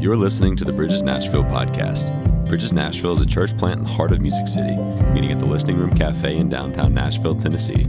You're 0.00 0.16
listening 0.16 0.54
to 0.58 0.64
the 0.64 0.72
Bridges 0.72 1.02
Nashville 1.02 1.42
podcast. 1.42 2.14
Bridges 2.46 2.72
Nashville 2.72 3.14
is 3.14 3.20
a 3.20 3.26
church 3.26 3.58
plant 3.58 3.80
in 3.80 3.84
the 3.84 3.90
heart 3.90 4.12
of 4.12 4.20
Music 4.20 4.46
City, 4.46 4.76
meeting 5.12 5.32
at 5.32 5.40
the 5.40 5.44
Listening 5.44 5.76
Room 5.76 5.92
Cafe 5.92 6.36
in 6.36 6.48
downtown 6.48 6.94
Nashville, 6.94 7.34
Tennessee. 7.34 7.84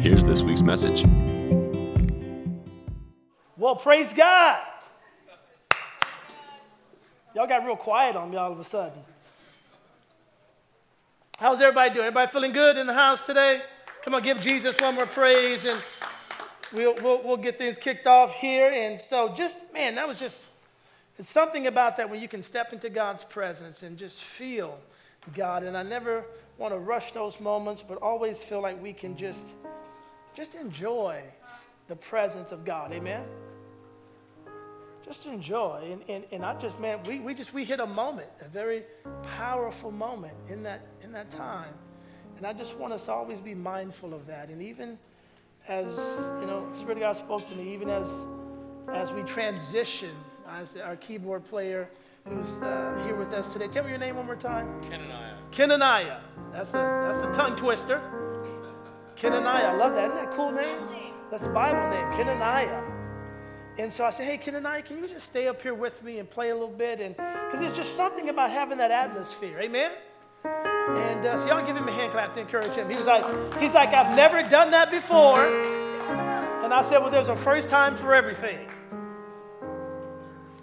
Here's 0.00 0.24
this 0.24 0.40
week's 0.40 0.62
message. 0.62 1.04
Well, 3.58 3.76
praise 3.76 4.10
God. 4.14 4.62
Y'all 7.34 7.46
got 7.46 7.66
real 7.66 7.76
quiet 7.76 8.16
on 8.16 8.30
me 8.30 8.38
all 8.38 8.50
of 8.50 8.58
a 8.58 8.64
sudden. 8.64 8.98
How's 11.36 11.60
everybody 11.60 11.90
doing? 11.90 12.06
Everybody 12.06 12.32
feeling 12.32 12.52
good 12.52 12.78
in 12.78 12.86
the 12.86 12.94
house 12.94 13.26
today? 13.26 13.60
Come 14.02 14.14
on, 14.14 14.22
give 14.22 14.40
Jesus 14.40 14.80
one 14.80 14.94
more 14.94 15.04
praise 15.04 15.66
and 15.66 15.78
we'll, 16.72 16.94
we'll, 17.02 17.22
we'll 17.22 17.36
get 17.36 17.58
things 17.58 17.76
kicked 17.76 18.06
off 18.06 18.32
here. 18.32 18.70
And 18.74 18.98
so, 18.98 19.34
just, 19.34 19.58
man, 19.74 19.96
that 19.96 20.08
was 20.08 20.18
just, 20.18 20.42
it's 21.18 21.30
something 21.30 21.66
about 21.66 21.96
that 21.98 22.10
when 22.10 22.20
you 22.20 22.28
can 22.28 22.42
step 22.42 22.72
into 22.72 22.90
God's 22.90 23.24
presence 23.24 23.82
and 23.82 23.96
just 23.96 24.22
feel 24.22 24.78
God. 25.34 25.62
And 25.62 25.76
I 25.76 25.82
never 25.82 26.24
want 26.58 26.74
to 26.74 26.78
rush 26.78 27.12
those 27.12 27.40
moments, 27.40 27.82
but 27.82 27.98
always 28.02 28.42
feel 28.42 28.60
like 28.60 28.80
we 28.82 28.92
can 28.92 29.16
just, 29.16 29.46
just 30.34 30.54
enjoy 30.54 31.22
the 31.88 31.96
presence 31.96 32.52
of 32.52 32.64
God. 32.64 32.92
Amen? 32.92 33.24
just 35.04 35.26
enjoy. 35.26 35.80
And, 35.90 36.02
and, 36.08 36.24
and 36.32 36.44
I 36.44 36.58
just, 36.58 36.80
man, 36.80 37.00
we, 37.06 37.20
we 37.20 37.34
just, 37.34 37.52
we 37.52 37.64
hit 37.64 37.80
a 37.80 37.86
moment, 37.86 38.28
a 38.40 38.48
very 38.48 38.84
powerful 39.36 39.90
moment 39.90 40.34
in 40.48 40.62
that, 40.62 40.86
in 41.02 41.12
that 41.12 41.30
time. 41.30 41.74
And 42.36 42.46
I 42.46 42.52
just 42.52 42.76
want 42.76 42.92
us 42.92 43.04
to 43.04 43.12
always 43.12 43.40
be 43.40 43.54
mindful 43.54 44.14
of 44.14 44.26
that. 44.26 44.48
And 44.48 44.62
even 44.62 44.98
as, 45.68 45.86
you 46.40 46.46
know, 46.46 46.68
Spirit 46.72 46.98
of 46.98 47.00
God 47.00 47.16
spoke 47.16 47.48
to 47.50 47.56
me, 47.56 47.74
even 47.74 47.90
as, 47.90 48.06
as 48.92 49.12
we 49.12 49.22
transition, 49.22 50.10
as 50.48 50.76
our 50.76 50.96
keyboard 50.96 51.44
player 51.48 51.88
who's 52.26 52.58
uh, 52.58 53.02
here 53.04 53.14
with 53.14 53.32
us 53.32 53.52
today. 53.52 53.68
Tell 53.68 53.84
me 53.84 53.90
your 53.90 53.98
name 53.98 54.16
one 54.16 54.26
more 54.26 54.36
time. 54.36 54.80
Kenaniah. 54.82 55.36
Kenaniah. 55.52 56.20
That's 56.52 56.70
a, 56.70 56.72
that's 57.06 57.18
a 57.18 57.32
tongue 57.32 57.56
twister. 57.56 58.00
Kenaniah. 59.16 59.70
I 59.70 59.76
love 59.76 59.94
that. 59.94 60.04
Isn't 60.04 60.16
that 60.16 60.32
a 60.32 60.36
cool 60.36 60.52
name? 60.52 60.78
That's 61.30 61.44
a 61.44 61.50
Bible 61.50 61.90
name, 61.90 62.06
Kenaniah. 62.12 62.90
And 63.76 63.92
so 63.92 64.04
I 64.04 64.10
said, 64.10 64.26
hey, 64.26 64.38
Kenaniah, 64.38 64.84
can 64.84 64.98
you 64.98 65.08
just 65.08 65.26
stay 65.26 65.48
up 65.48 65.60
here 65.60 65.74
with 65.74 66.02
me 66.02 66.18
and 66.18 66.30
play 66.30 66.50
a 66.50 66.54
little 66.54 66.68
bit? 66.68 67.00
And 67.00 67.16
because 67.16 67.60
there's 67.60 67.76
just 67.76 67.96
something 67.96 68.28
about 68.28 68.50
having 68.50 68.78
that 68.78 68.90
atmosphere, 68.90 69.58
amen. 69.60 69.90
And 70.44 71.26
uh, 71.26 71.38
so 71.38 71.48
y'all 71.48 71.66
give 71.66 71.76
him 71.76 71.88
a 71.88 71.92
hand 71.92 72.12
clap 72.12 72.34
to 72.34 72.40
encourage 72.40 72.72
him. 72.72 72.88
He 72.88 72.96
was 72.96 73.06
like, 73.06 73.24
he's 73.58 73.74
like, 73.74 73.88
I've 73.88 74.14
never 74.14 74.42
done 74.42 74.70
that 74.70 74.90
before. 74.90 75.44
And 75.44 76.72
I 76.72 76.82
said, 76.82 76.98
well, 76.98 77.10
there's 77.10 77.28
a 77.28 77.36
first 77.36 77.68
time 77.68 77.96
for 77.96 78.14
everything. 78.14 78.68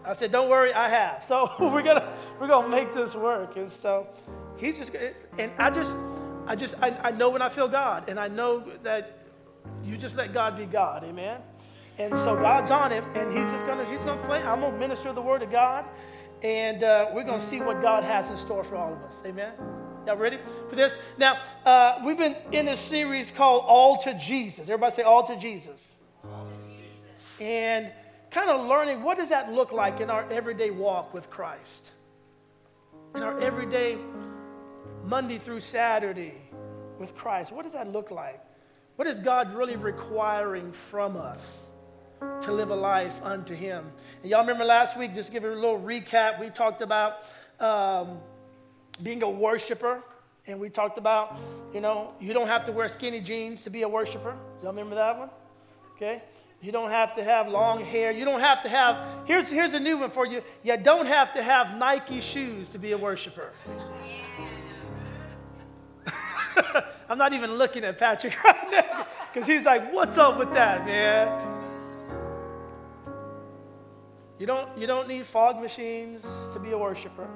I 0.03 0.13
said, 0.13 0.31
don't 0.31 0.49
worry, 0.49 0.73
I 0.73 0.89
have. 0.89 1.23
So 1.23 1.51
we're 1.59 1.83
gonna 1.83 2.17
we're 2.39 2.47
gonna 2.47 2.67
make 2.67 2.93
this 2.93 3.13
work. 3.15 3.57
And 3.57 3.71
so 3.71 4.07
he's 4.57 4.77
just 4.77 4.91
and 5.37 5.51
I 5.57 5.69
just 5.69 5.93
I 6.47 6.55
just 6.55 6.75
I, 6.81 6.89
I 7.03 7.11
know 7.11 7.29
when 7.29 7.41
I 7.41 7.49
feel 7.49 7.67
God, 7.67 8.09
and 8.09 8.19
I 8.19 8.27
know 8.27 8.63
that 8.83 9.19
you 9.83 9.97
just 9.97 10.15
let 10.15 10.33
God 10.33 10.57
be 10.57 10.65
God, 10.65 11.03
amen. 11.03 11.41
And 11.97 12.17
so 12.17 12.35
God's 12.35 12.71
on 12.71 12.91
him, 12.91 13.05
and 13.15 13.31
he's 13.31 13.51
just 13.51 13.65
gonna 13.65 13.85
he's 13.85 14.03
gonna 14.03 14.23
play. 14.23 14.41
I'm 14.41 14.61
gonna 14.61 14.77
minister 14.77 15.13
the 15.13 15.21
word 15.21 15.43
of 15.43 15.51
God, 15.51 15.85
and 16.41 16.83
uh, 16.83 17.11
we're 17.13 17.23
gonna 17.23 17.39
see 17.39 17.61
what 17.61 17.81
God 17.81 18.03
has 18.03 18.29
in 18.29 18.37
store 18.37 18.63
for 18.63 18.75
all 18.75 18.93
of 18.93 18.99
us. 19.03 19.21
Amen. 19.25 19.53
Y'all 20.07 20.17
ready 20.17 20.39
for 20.67 20.75
this? 20.75 20.97
Now 21.19 21.37
uh, 21.63 22.01
we've 22.03 22.17
been 22.17 22.35
in 22.51 22.65
this 22.65 22.79
series 22.79 23.29
called 23.29 23.63
All 23.67 23.97
to 23.99 24.15
Jesus. 24.15 24.61
Everybody 24.61 24.95
say 24.95 25.03
All 25.03 25.23
to 25.27 25.35
Jesus. 25.35 25.93
All 26.23 26.47
to 26.47 26.67
Jesus. 26.67 27.03
And 27.39 27.91
kind 28.31 28.49
of 28.49 28.65
learning 28.67 29.03
what 29.03 29.17
does 29.17 29.29
that 29.29 29.51
look 29.51 29.71
like 29.71 29.99
in 29.99 30.09
our 30.09 30.29
everyday 30.31 30.71
walk 30.71 31.13
with 31.13 31.29
Christ, 31.29 31.91
in 33.13 33.21
our 33.21 33.39
everyday 33.39 33.97
Monday 35.05 35.37
through 35.37 35.59
Saturday 35.59 36.33
with 36.97 37.15
Christ. 37.15 37.51
What 37.51 37.63
does 37.63 37.73
that 37.73 37.87
look 37.91 38.09
like? 38.11 38.41
What 38.95 39.07
is 39.07 39.19
God 39.19 39.53
really 39.53 39.75
requiring 39.75 40.71
from 40.71 41.17
us? 41.17 41.67
to 42.41 42.51
live 42.51 42.69
a 42.69 42.75
life 42.75 43.19
unto 43.23 43.55
Him. 43.55 43.91
And 44.21 44.29
y'all 44.29 44.41
remember 44.41 44.63
last 44.63 44.95
week, 44.95 45.15
just 45.15 45.31
give 45.31 45.41
you 45.41 45.51
a 45.51 45.55
little 45.55 45.79
recap, 45.79 46.39
we 46.39 46.49
talked 46.49 46.83
about 46.83 47.23
um, 47.59 48.19
being 49.01 49.23
a 49.23 49.29
worshiper. 49.29 50.03
And 50.47 50.59
we 50.59 50.69
talked 50.69 50.97
about, 50.97 51.39
you 51.73 51.81
know, 51.81 52.13
you 52.19 52.33
don't 52.33 52.47
have 52.47 52.65
to 52.65 52.71
wear 52.71 52.87
skinny 52.89 53.21
jeans 53.21 53.63
to 53.63 53.69
be 53.69 53.83
a 53.83 53.89
worshiper. 53.89 54.35
Y'all 54.61 54.71
remember 54.71 54.95
that 54.95 55.17
one? 55.17 55.29
Okay. 55.95 56.21
You 56.61 56.71
don't 56.71 56.91
have 56.91 57.13
to 57.13 57.23
have 57.23 57.47
long 57.47 57.83
hair. 57.83 58.11
You 58.11 58.23
don't 58.23 58.39
have 58.39 58.61
to 58.61 58.69
have, 58.69 59.25
here's, 59.25 59.49
here's 59.49 59.73
a 59.73 59.79
new 59.79 59.97
one 59.97 60.11
for 60.11 60.27
you. 60.27 60.43
You 60.63 60.77
don't 60.77 61.07
have 61.07 61.33
to 61.33 61.41
have 61.41 61.75
Nike 61.75 62.21
shoes 62.21 62.69
to 62.69 62.77
be 62.77 62.91
a 62.91 62.97
worshiper. 62.97 63.51
I'm 67.09 67.17
not 67.17 67.33
even 67.33 67.53
looking 67.53 67.83
at 67.83 67.97
Patrick 67.97 68.41
right 68.43 68.71
now 68.71 69.07
because 69.33 69.47
he's 69.47 69.65
like, 69.65 69.91
what's 69.91 70.19
up 70.19 70.37
with 70.37 70.53
that, 70.53 70.85
man? 70.85 71.47
You 74.37 74.45
don't, 74.45 74.77
you 74.77 74.85
don't 74.85 75.07
need 75.07 75.25
fog 75.25 75.59
machines 75.59 76.25
to 76.53 76.59
be 76.59 76.71
a 76.71 76.77
worshiper. 76.77 77.27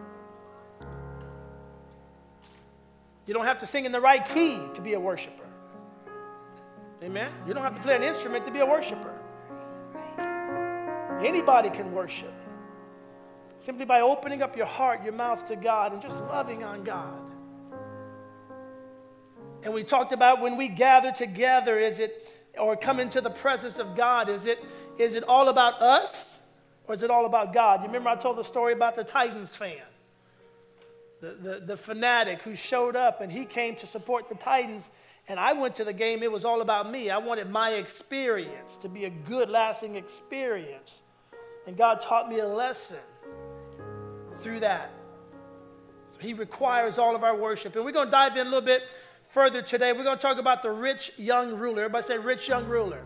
You 3.25 3.33
don't 3.33 3.45
have 3.45 3.59
to 3.59 3.67
sing 3.67 3.85
in 3.85 3.91
the 3.91 4.01
right 4.01 4.23
key 4.27 4.59
to 4.75 4.81
be 4.81 4.93
a 4.93 4.99
worshiper. 4.99 5.44
Amen? 7.05 7.31
You 7.47 7.53
don't 7.53 7.63
have 7.63 7.75
to 7.75 7.81
play 7.81 7.95
an 7.95 8.03
instrument 8.03 8.45
to 8.45 8.51
be 8.51 8.59
a 8.59 8.65
worshiper. 8.65 9.13
Anybody 11.23 11.69
can 11.69 11.93
worship 11.93 12.33
simply 13.59 13.85
by 13.85 14.01
opening 14.01 14.41
up 14.41 14.57
your 14.57 14.65
heart, 14.65 15.03
your 15.03 15.13
mouth 15.13 15.47
to 15.47 15.55
God, 15.55 15.93
and 15.93 16.01
just 16.01 16.17
loving 16.25 16.63
on 16.63 16.83
God. 16.83 17.21
And 19.63 19.73
we 19.73 19.83
talked 19.83 20.11
about 20.11 20.41
when 20.41 20.57
we 20.57 20.67
gather 20.67 21.11
together, 21.11 21.79
is 21.79 21.99
it, 21.99 22.27
or 22.57 22.75
come 22.75 22.99
into 22.99 23.21
the 23.21 23.29
presence 23.29 23.79
of 23.79 23.95
God, 23.95 24.29
is 24.29 24.45
it, 24.45 24.63
is 24.97 25.15
it 25.15 25.23
all 25.23 25.49
about 25.49 25.81
us? 25.81 26.39
Or 26.87 26.93
is 26.93 27.01
it 27.01 27.09
all 27.09 27.25
about 27.25 27.53
God? 27.53 27.81
You 27.81 27.87
remember 27.87 28.09
I 28.09 28.15
told 28.15 28.37
the 28.37 28.43
story 28.43 28.73
about 28.73 28.95
the 28.95 29.03
Titans 29.03 29.55
fan, 29.55 29.81
the, 31.21 31.31
the, 31.31 31.59
the 31.65 31.77
fanatic 31.77 32.41
who 32.43 32.55
showed 32.55 32.95
up 32.95 33.21
and 33.21 33.31
he 33.31 33.45
came 33.45 33.75
to 33.77 33.87
support 33.87 34.29
the 34.29 34.35
Titans. 34.35 34.89
And 35.27 35.39
I 35.39 35.53
went 35.53 35.75
to 35.77 35.83
the 35.83 35.93
game, 35.93 36.21
it 36.21 36.31
was 36.31 36.45
all 36.45 36.61
about 36.61 36.91
me. 36.91 37.09
I 37.09 37.17
wanted 37.17 37.49
my 37.49 37.71
experience 37.71 38.77
to 38.77 38.89
be 38.89 39.05
a 39.05 39.09
good, 39.09 39.49
lasting 39.49 39.95
experience. 39.95 41.01
And 41.65 41.75
God 41.75 41.99
taught 41.99 42.29
me 42.29 42.39
a 42.39 42.47
lesson 42.47 42.99
through 44.41 44.59
that. 44.59 44.91
So 46.11 46.19
He 46.19 46.33
requires 46.33 46.99
all 46.99 47.15
of 47.15 47.23
our 47.23 47.35
worship. 47.35 47.75
And 47.75 47.83
we're 47.83 47.91
going 47.91 48.07
to 48.07 48.11
dive 48.11 48.33
in 48.37 48.41
a 48.41 48.43
little 48.43 48.61
bit 48.61 48.83
further 49.29 49.63
today. 49.63 49.93
We're 49.93 50.03
going 50.03 50.17
to 50.17 50.21
talk 50.21 50.37
about 50.37 50.61
the 50.61 50.71
rich 50.71 51.17
young 51.17 51.55
ruler. 51.57 51.85
Everybody 51.85 52.05
say, 52.05 52.17
rich 52.19 52.47
young 52.47 52.67
ruler. 52.67 53.03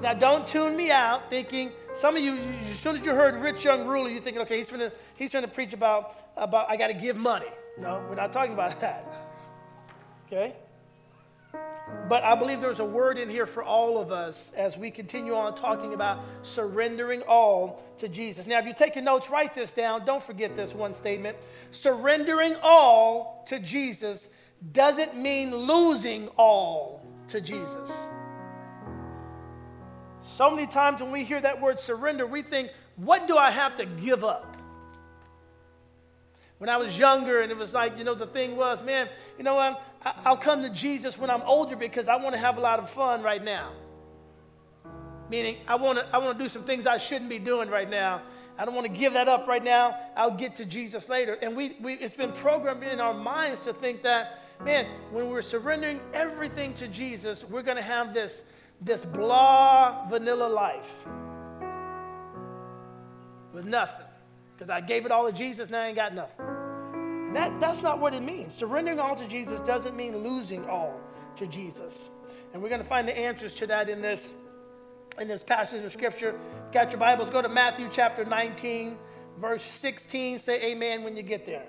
Now, 0.00 0.14
don't 0.14 0.46
tune 0.46 0.76
me 0.76 0.90
out 0.90 1.28
thinking, 1.28 1.72
some 1.94 2.16
of 2.16 2.22
you, 2.22 2.38
as 2.38 2.78
soon 2.78 2.96
as 2.96 3.04
you 3.04 3.14
heard 3.14 3.34
rich 3.36 3.64
young 3.64 3.86
ruler, 3.86 4.08
you're 4.08 4.22
thinking, 4.22 4.42
okay, 4.42 4.58
he's 4.58 4.70
going 4.70 4.90
he's 5.16 5.32
to 5.32 5.48
preach 5.48 5.72
about, 5.72 6.16
about 6.36 6.70
I 6.70 6.76
got 6.76 6.88
to 6.88 6.94
give 6.94 7.16
money. 7.16 7.46
No, 7.78 8.04
we're 8.08 8.14
not 8.14 8.32
talking 8.32 8.54
about 8.54 8.80
that. 8.80 9.06
Okay? 10.26 10.54
But 12.08 12.22
I 12.22 12.34
believe 12.34 12.60
there's 12.60 12.80
a 12.80 12.84
word 12.84 13.18
in 13.18 13.30
here 13.30 13.46
for 13.46 13.62
all 13.62 13.98
of 13.98 14.12
us 14.12 14.52
as 14.56 14.76
we 14.76 14.90
continue 14.90 15.34
on 15.34 15.54
talking 15.54 15.94
about 15.94 16.20
surrendering 16.42 17.22
all 17.22 17.82
to 17.98 18.08
Jesus. 18.08 18.46
Now, 18.46 18.58
if 18.58 18.66
you're 18.66 18.74
taking 18.74 19.04
notes, 19.04 19.30
write 19.30 19.54
this 19.54 19.72
down. 19.72 20.04
Don't 20.04 20.22
forget 20.22 20.54
this 20.54 20.74
one 20.74 20.92
statement. 20.92 21.38
Surrendering 21.70 22.56
all 22.62 23.42
to 23.46 23.58
Jesus 23.58 24.28
doesn't 24.72 25.16
mean 25.16 25.54
losing 25.54 26.28
all 26.36 27.06
to 27.28 27.40
Jesus. 27.40 27.90
So 30.22 30.50
many 30.50 30.66
times 30.66 31.00
when 31.00 31.10
we 31.10 31.24
hear 31.24 31.40
that 31.40 31.60
word 31.60 31.78
surrender, 31.78 32.26
we 32.26 32.42
think, 32.42 32.70
what 32.96 33.26
do 33.26 33.36
I 33.36 33.50
have 33.50 33.76
to 33.76 33.86
give 33.86 34.24
up? 34.24 34.56
When 36.58 36.70
I 36.70 36.76
was 36.76 36.98
younger, 36.98 37.40
and 37.40 37.50
it 37.50 37.58
was 37.58 37.74
like, 37.74 37.98
you 37.98 38.04
know, 38.04 38.14
the 38.14 38.26
thing 38.26 38.56
was, 38.56 38.82
man, 38.82 39.08
you 39.36 39.44
know 39.44 39.56
what? 39.56 39.82
I'll 40.04 40.36
come 40.36 40.62
to 40.62 40.70
Jesus 40.70 41.16
when 41.16 41.30
I'm 41.30 41.42
older 41.42 41.76
because 41.76 42.08
I 42.08 42.16
want 42.16 42.34
to 42.34 42.38
have 42.38 42.58
a 42.58 42.60
lot 42.60 42.78
of 42.78 42.90
fun 42.90 43.22
right 43.22 43.42
now. 43.42 43.72
Meaning, 45.30 45.56
I 45.66 45.76
want 45.76 45.98
to 45.98 46.06
I 46.14 46.18
want 46.18 46.36
to 46.36 46.44
do 46.44 46.48
some 46.48 46.62
things 46.62 46.86
I 46.86 46.98
shouldn't 46.98 47.30
be 47.30 47.38
doing 47.38 47.70
right 47.70 47.88
now. 47.88 48.22
I 48.58 48.64
don't 48.64 48.74
want 48.74 48.86
to 48.86 48.92
give 48.92 49.14
that 49.14 49.26
up 49.26 49.48
right 49.48 49.64
now. 49.64 49.98
I'll 50.16 50.36
get 50.36 50.56
to 50.56 50.64
Jesus 50.64 51.08
later. 51.08 51.34
And 51.40 51.56
we, 51.56 51.76
we 51.80 51.94
it's 51.94 52.14
been 52.14 52.32
programmed 52.32 52.84
in 52.84 53.00
our 53.00 53.14
minds 53.14 53.64
to 53.64 53.72
think 53.72 54.02
that, 54.02 54.42
man, 54.62 54.86
when 55.10 55.28
we're 55.28 55.42
surrendering 55.42 56.00
everything 56.12 56.74
to 56.74 56.86
Jesus, 56.86 57.44
we're 57.44 57.62
going 57.62 57.78
to 57.78 57.82
have 57.82 58.12
this 58.14 58.42
this 58.80 59.04
blah 59.04 60.06
vanilla 60.08 60.48
life 60.48 61.06
with 63.52 63.64
nothing. 63.64 64.06
Because 64.54 64.70
I 64.70 64.80
gave 64.80 65.06
it 65.06 65.10
all 65.10 65.26
to 65.26 65.32
Jesus, 65.32 65.70
now 65.70 65.82
I 65.82 65.86
ain't 65.86 65.96
got 65.96 66.14
nothing. 66.14 66.53
That, 67.36 67.60
that's 67.60 67.82
not 67.82 67.98
what 67.98 68.14
it 68.14 68.22
means. 68.22 68.54
Surrendering 68.54 69.00
all 69.00 69.16
to 69.16 69.26
Jesus 69.26 69.60
doesn't 69.60 69.96
mean 69.96 70.18
losing 70.18 70.68
all 70.68 71.00
to 71.36 71.46
Jesus. 71.46 72.08
And 72.52 72.62
we're 72.62 72.68
going 72.68 72.80
to 72.80 72.86
find 72.86 73.08
the 73.08 73.18
answers 73.18 73.54
to 73.54 73.66
that 73.66 73.88
in 73.88 74.00
this, 74.00 74.32
in 75.18 75.28
this 75.28 75.42
passage 75.42 75.84
of 75.84 75.92
Scripture. 75.92 76.38
If 76.66 76.72
got 76.72 76.92
your 76.92 77.00
Bibles, 77.00 77.30
go 77.30 77.42
to 77.42 77.48
Matthew 77.48 77.88
chapter 77.90 78.24
19. 78.24 78.96
verse 79.38 79.62
16. 79.62 80.38
Say 80.38 80.62
amen 80.62 81.02
when 81.02 81.16
you 81.16 81.22
get 81.22 81.46
there. 81.46 81.66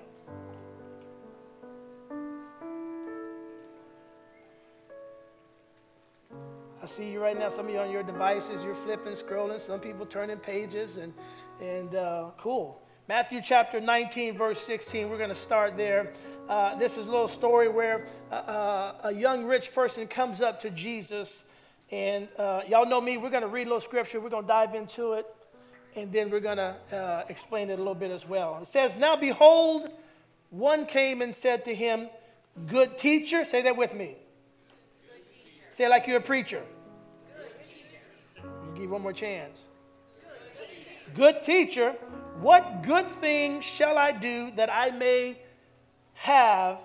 I 6.81 6.87
see 6.87 7.11
you 7.11 7.19
right 7.19 7.37
now. 7.37 7.49
Some 7.49 7.67
of 7.67 7.73
you 7.73 7.79
on 7.79 7.89
your 7.89 8.03
devices, 8.03 8.63
you're 8.63 8.75
flipping, 8.75 9.13
scrolling. 9.13 9.59
Some 9.59 9.79
people 9.79 10.05
turning 10.05 10.37
pages, 10.37 10.97
and, 10.97 11.13
and 11.59 11.95
uh, 11.95 12.29
cool. 12.37 12.84
Matthew 13.07 13.39
chapter 13.39 13.79
19, 13.79 14.35
verse 14.35 14.59
16. 14.61 15.11
We're 15.11 15.19
going 15.19 15.29
to 15.29 15.35
start 15.35 15.77
there. 15.77 16.11
Uh, 16.49 16.73
this 16.73 16.97
is 16.97 17.05
a 17.05 17.11
little 17.11 17.27
story 17.27 17.69
where 17.69 18.07
uh, 18.31 18.33
uh 18.33 18.95
a 19.03 19.11
young 19.13 19.45
rich 19.45 19.75
person 19.75 20.07
comes 20.07 20.41
up 20.41 20.59
to 20.61 20.71
Jesus. 20.71 21.43
And 21.91 22.27
uh, 22.39 22.63
y'all 22.67 22.87
know 22.87 22.99
me. 22.99 23.17
We're 23.17 23.29
going 23.29 23.43
to 23.43 23.47
read 23.47 23.67
a 23.67 23.69
little 23.69 23.79
scripture. 23.79 24.19
We're 24.19 24.31
going 24.31 24.45
to 24.45 24.47
dive 24.47 24.73
into 24.73 25.13
it. 25.13 25.27
And 25.95 26.11
then 26.11 26.31
we're 26.31 26.39
going 26.39 26.57
to 26.57 26.75
uh, 26.91 27.25
explain 27.29 27.69
it 27.69 27.73
a 27.73 27.77
little 27.77 27.93
bit 27.93 28.09
as 28.09 28.27
well. 28.27 28.57
It 28.59 28.67
says, 28.67 28.95
Now 28.95 29.15
behold, 29.15 29.91
one 30.49 30.87
came 30.87 31.21
and 31.21 31.33
said 31.33 31.63
to 31.65 31.75
him, 31.75 32.09
Good 32.65 32.97
teacher. 32.97 33.45
Say 33.45 33.61
that 33.61 33.77
with 33.77 33.93
me. 33.93 34.15
Say 35.69 35.87
like 35.87 36.07
you're 36.07 36.17
a 36.17 36.21
preacher. 36.21 36.63
I'll 38.43 38.71
give 38.73 38.89
one 38.89 39.03
more 39.03 39.13
chance. 39.13 39.65
Good 41.13 41.43
teacher, 41.43 41.95
what 42.41 42.83
good 42.83 43.07
thing 43.07 43.61
shall 43.61 43.97
I 43.97 44.11
do 44.11 44.51
that 44.51 44.69
I 44.71 44.89
may 44.91 45.37
have 46.13 46.79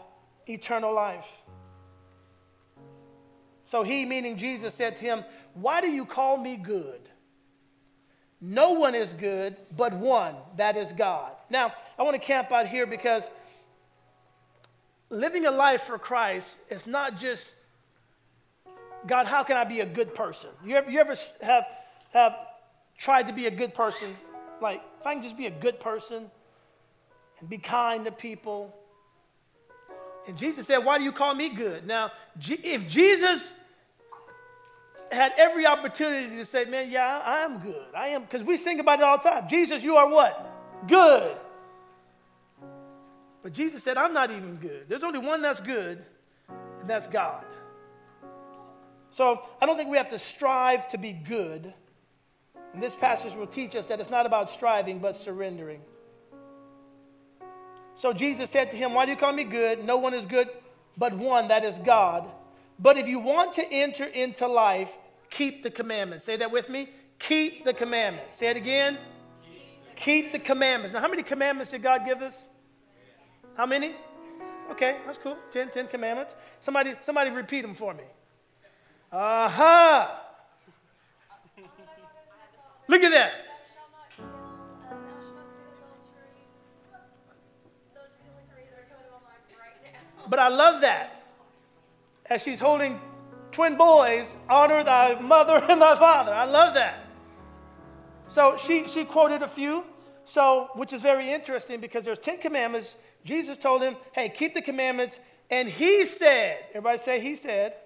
eternal 0.47 0.94
life? 0.94 1.43
So 3.67 3.82
he, 3.82 4.05
meaning 4.05 4.37
Jesus, 4.37 4.75
said 4.75 4.97
to 4.97 5.05
him, 5.05 5.25
Why 5.55 5.81
do 5.81 5.88
you 5.88 6.05
call 6.05 6.37
me 6.37 6.56
good? 6.56 7.00
No 8.41 8.73
one 8.73 8.94
is 8.94 9.12
good 9.12 9.56
but 9.76 9.93
one, 9.93 10.35
that 10.56 10.76
is 10.76 10.93
God. 10.93 11.32
Now, 11.50 11.73
I 11.99 12.02
want 12.02 12.14
to 12.14 12.20
camp 12.20 12.52
out 12.52 12.67
here 12.67 12.87
because 12.87 13.31
living 15.11 15.47
a 15.47 15.50
life 15.50 15.82
for 15.82 15.99
Christ 15.99 16.49
is 16.70 16.87
not 16.87 17.19
just 17.19 17.55
God, 19.06 19.26
how 19.26 19.43
can 19.44 19.56
I 19.56 19.64
be 19.64 19.81
a 19.81 19.87
good 19.87 20.14
person? 20.14 20.50
You 20.64 20.76
ever, 20.76 20.91
you 20.91 21.00
ever 21.00 21.14
have, 21.41 21.67
have 22.12 22.37
tried 22.99 23.29
to 23.29 23.32
be 23.32 23.47
a 23.47 23.50
good 23.50 23.73
person? 23.75 24.17
Like, 24.61 24.82
if 25.00 25.06
I 25.06 25.14
can 25.14 25.23
just 25.23 25.37
be 25.37 25.47
a 25.47 25.50
good 25.50 25.81
person 25.81 26.31
and 27.41 27.49
be 27.49 27.56
kind 27.56 28.05
to 28.05 28.12
people. 28.12 28.75
And 30.29 30.37
Jesus 30.37 30.67
said, 30.67 30.79
Why 30.79 30.99
do 30.99 31.05
you 31.05 31.12
call 31.12 31.35
me 31.35 31.49
good? 31.49 31.87
Now, 31.87 32.12
if 32.38 32.87
Jesus 32.87 33.50
had 35.11 35.32
every 35.38 35.67
opportunity 35.67 36.37
to 36.37 36.44
say, 36.44 36.67
Man, 36.67 36.91
yeah, 36.91 37.23
I 37.25 37.38
am 37.38 37.58
good. 37.58 37.87
I 37.97 38.08
am, 38.08 38.23
because 38.23 38.43
we 38.43 38.58
sing 38.58 38.79
about 38.79 39.00
it 39.00 39.05
all 39.05 39.17
the 39.17 39.29
time. 39.29 39.49
Jesus, 39.49 39.82
you 39.82 39.97
are 39.97 40.08
what? 40.08 40.87
Good. 40.87 41.37
But 43.43 43.55
Jesus 43.55 43.82
said, 43.82 43.97
I'm 43.97 44.12
not 44.12 44.31
even 44.31 44.56
good. 44.56 44.85
There's 44.87 45.02
only 45.02 45.19
one 45.19 45.41
that's 45.41 45.61
good, 45.61 46.05
and 46.49 46.88
that's 46.88 47.08
God. 47.08 47.44
So 49.08 49.49
I 49.62 49.67
don't 49.67 49.79
think 49.79 49.88
we 49.88 49.97
have 49.97 50.08
to 50.08 50.19
strive 50.19 50.88
to 50.88 50.99
be 50.99 51.12
good. 51.12 51.73
And 52.72 52.82
this 52.82 52.94
passage 52.94 53.34
will 53.34 53.46
teach 53.46 53.75
us 53.75 53.87
that 53.87 54.00
it's 54.00 54.11
not 54.11 54.26
about 54.26 54.49
striving, 54.49 54.99
but 54.99 55.17
surrendering. 55.17 55.81
So 57.94 58.12
Jesus 58.12 58.50
said 58.50 58.70
to 58.70 58.76
him, 58.76 58.94
Why 58.94 59.05
do 59.05 59.11
you 59.11 59.17
call 59.17 59.32
me 59.32 59.44
good? 59.44 59.84
No 59.84 59.99
one 59.99 60.14
is 60.14 60.25
good 60.25 60.49
but 60.96 61.14
one, 61.14 61.49
that 61.49 61.64
is 61.64 61.78
God. 61.78 62.28
But 62.78 62.99
if 62.99 63.08
you 63.08 63.20
want 63.20 63.55
to 63.55 63.72
enter 63.72 64.05
into 64.05 64.46
life, 64.46 64.96
keep 65.31 65.62
the 65.62 65.70
commandments. 65.70 66.26
Say 66.26 66.37
that 66.37 66.50
with 66.50 66.69
me. 66.69 66.90
Keep 67.19 67.64
the 67.64 67.72
commandments. 67.75 68.38
Say 68.38 68.49
it 68.49 68.56
again. 68.56 68.99
Keep, 69.96 70.32
the 70.32 70.38
commandments. 70.38 70.94
Now, 70.94 71.00
how 71.00 71.08
many 71.08 71.23
commandments 71.23 71.70
did 71.70 71.82
God 71.82 72.06
give 72.06 72.23
us? 72.23 72.43
How 73.55 73.66
many? 73.66 73.94
Okay, 74.70 74.96
that's 75.05 75.19
cool. 75.19 75.37
Ten, 75.50 75.69
ten 75.69 75.87
commandments. 75.87 76.37
Somebody, 76.61 76.94
somebody 77.00 77.31
repeat 77.31 77.62
them 77.62 77.75
for 77.75 77.93
me. 77.93 78.05
Aha! 79.12 79.46
Uh-huh. 79.46 80.29
Look 82.90 83.04
at 83.04 83.12
that. 83.12 83.32
But 90.28 90.38
I 90.40 90.48
love 90.48 90.81
that. 90.81 91.22
As 92.26 92.42
she's 92.42 92.58
holding 92.58 93.00
twin 93.52 93.76
boys, 93.76 94.34
honor 94.48 94.82
thy 94.82 95.20
mother 95.20 95.64
and 95.69 95.81
thy 95.81 95.94
father. 95.94 96.34
I 96.34 96.46
love 96.46 96.75
that. 96.75 97.04
So 98.26 98.56
she, 98.56 98.88
she 98.88 99.04
quoted 99.04 99.42
a 99.42 99.48
few, 99.48 99.84
so 100.25 100.70
which 100.75 100.92
is 100.92 101.00
very 101.00 101.31
interesting 101.31 101.81
because 101.81 102.04
there's 102.04 102.19
10 102.19 102.38
commandments. 102.38 102.96
Jesus 103.25 103.56
told 103.56 103.82
him, 103.82 103.94
hey, 104.12 104.28
keep 104.31 104.52
the 104.52 104.62
commandments. 104.62 105.20
And 105.48 105.69
he 105.69 106.06
said, 106.06 106.58
everybody 106.70 106.98
say, 106.98 107.20
he 107.20 107.37
said, 107.37 107.76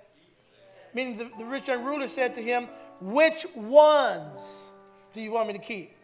meaning 0.95 1.19
the, 1.19 1.31
the 1.37 1.45
rich 1.45 1.69
young 1.69 1.85
ruler 1.85 2.09
said 2.09 2.35
to 2.37 2.43
him, 2.43 2.69
Which 3.01 3.47
ones 3.55 4.71
do 5.15 5.23
you 5.23 5.31
want 5.31 5.47
me 5.47 5.55
to 5.55 5.59
keep? 5.59 5.97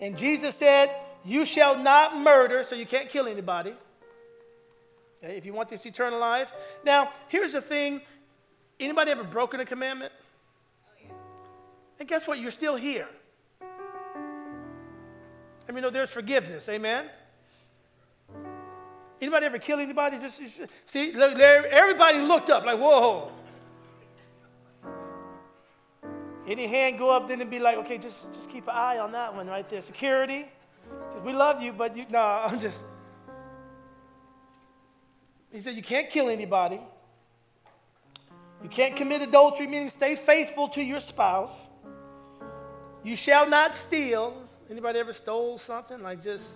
And 0.00 0.16
Jesus 0.16 0.54
said, 0.54 0.90
You 1.24 1.44
shall 1.44 1.78
not 1.78 2.16
murder, 2.16 2.62
so 2.62 2.74
you 2.74 2.86
can't 2.86 3.10
kill 3.10 3.26
anybody. 3.26 3.74
Okay, 5.22 5.36
if 5.36 5.44
you 5.44 5.52
want 5.52 5.68
this 5.68 5.84
eternal 5.84 6.18
life. 6.18 6.52
Now, 6.84 7.10
here's 7.28 7.52
the 7.52 7.60
thing 7.60 8.00
anybody 8.80 9.10
ever 9.10 9.24
broken 9.24 9.60
a 9.60 9.64
commandment? 9.64 10.12
And 11.98 12.08
guess 12.08 12.26
what? 12.26 12.38
You're 12.38 12.50
still 12.50 12.76
here. 12.76 13.08
I 15.68 15.72
mean, 15.72 15.82
no, 15.82 15.90
there's 15.90 16.10
forgiveness. 16.10 16.68
Amen? 16.68 17.06
Anybody 19.20 19.46
ever 19.46 19.58
kill 19.58 19.80
anybody? 19.80 20.18
Just, 20.18 20.38
just 20.38 20.72
see, 20.84 21.12
everybody 21.14 22.18
looked 22.20 22.50
up 22.50 22.64
like, 22.64 22.78
whoa. 22.78 23.32
Any 26.46 26.68
hand 26.68 26.98
go 26.98 27.10
up 27.10 27.26
then 27.26 27.40
and 27.40 27.50
be 27.50 27.58
like, 27.58 27.76
okay, 27.78 27.98
just, 27.98 28.32
just 28.32 28.48
keep 28.48 28.64
an 28.64 28.74
eye 28.74 28.98
on 28.98 29.12
that 29.12 29.34
one 29.34 29.48
right 29.48 29.68
there. 29.68 29.82
Security. 29.82 30.46
Just, 31.12 31.24
we 31.24 31.32
love 31.32 31.60
you, 31.60 31.72
but 31.72 31.96
you, 31.96 32.06
no, 32.08 32.18
I'm 32.20 32.60
just. 32.60 32.78
He 35.52 35.60
said, 35.60 35.74
you 35.74 35.82
can't 35.82 36.08
kill 36.08 36.28
anybody. 36.28 36.80
You 38.62 38.68
can't 38.68 38.94
commit 38.94 39.22
adultery, 39.22 39.66
meaning 39.66 39.90
stay 39.90 40.16
faithful 40.16 40.68
to 40.68 40.82
your 40.82 41.00
spouse. 41.00 41.52
You 43.02 43.16
shall 43.16 43.48
not 43.48 43.74
steal. 43.74 44.42
Anybody 44.70 44.98
ever 44.98 45.12
stole 45.12 45.58
something? 45.58 46.02
Like 46.02 46.22
just, 46.22 46.54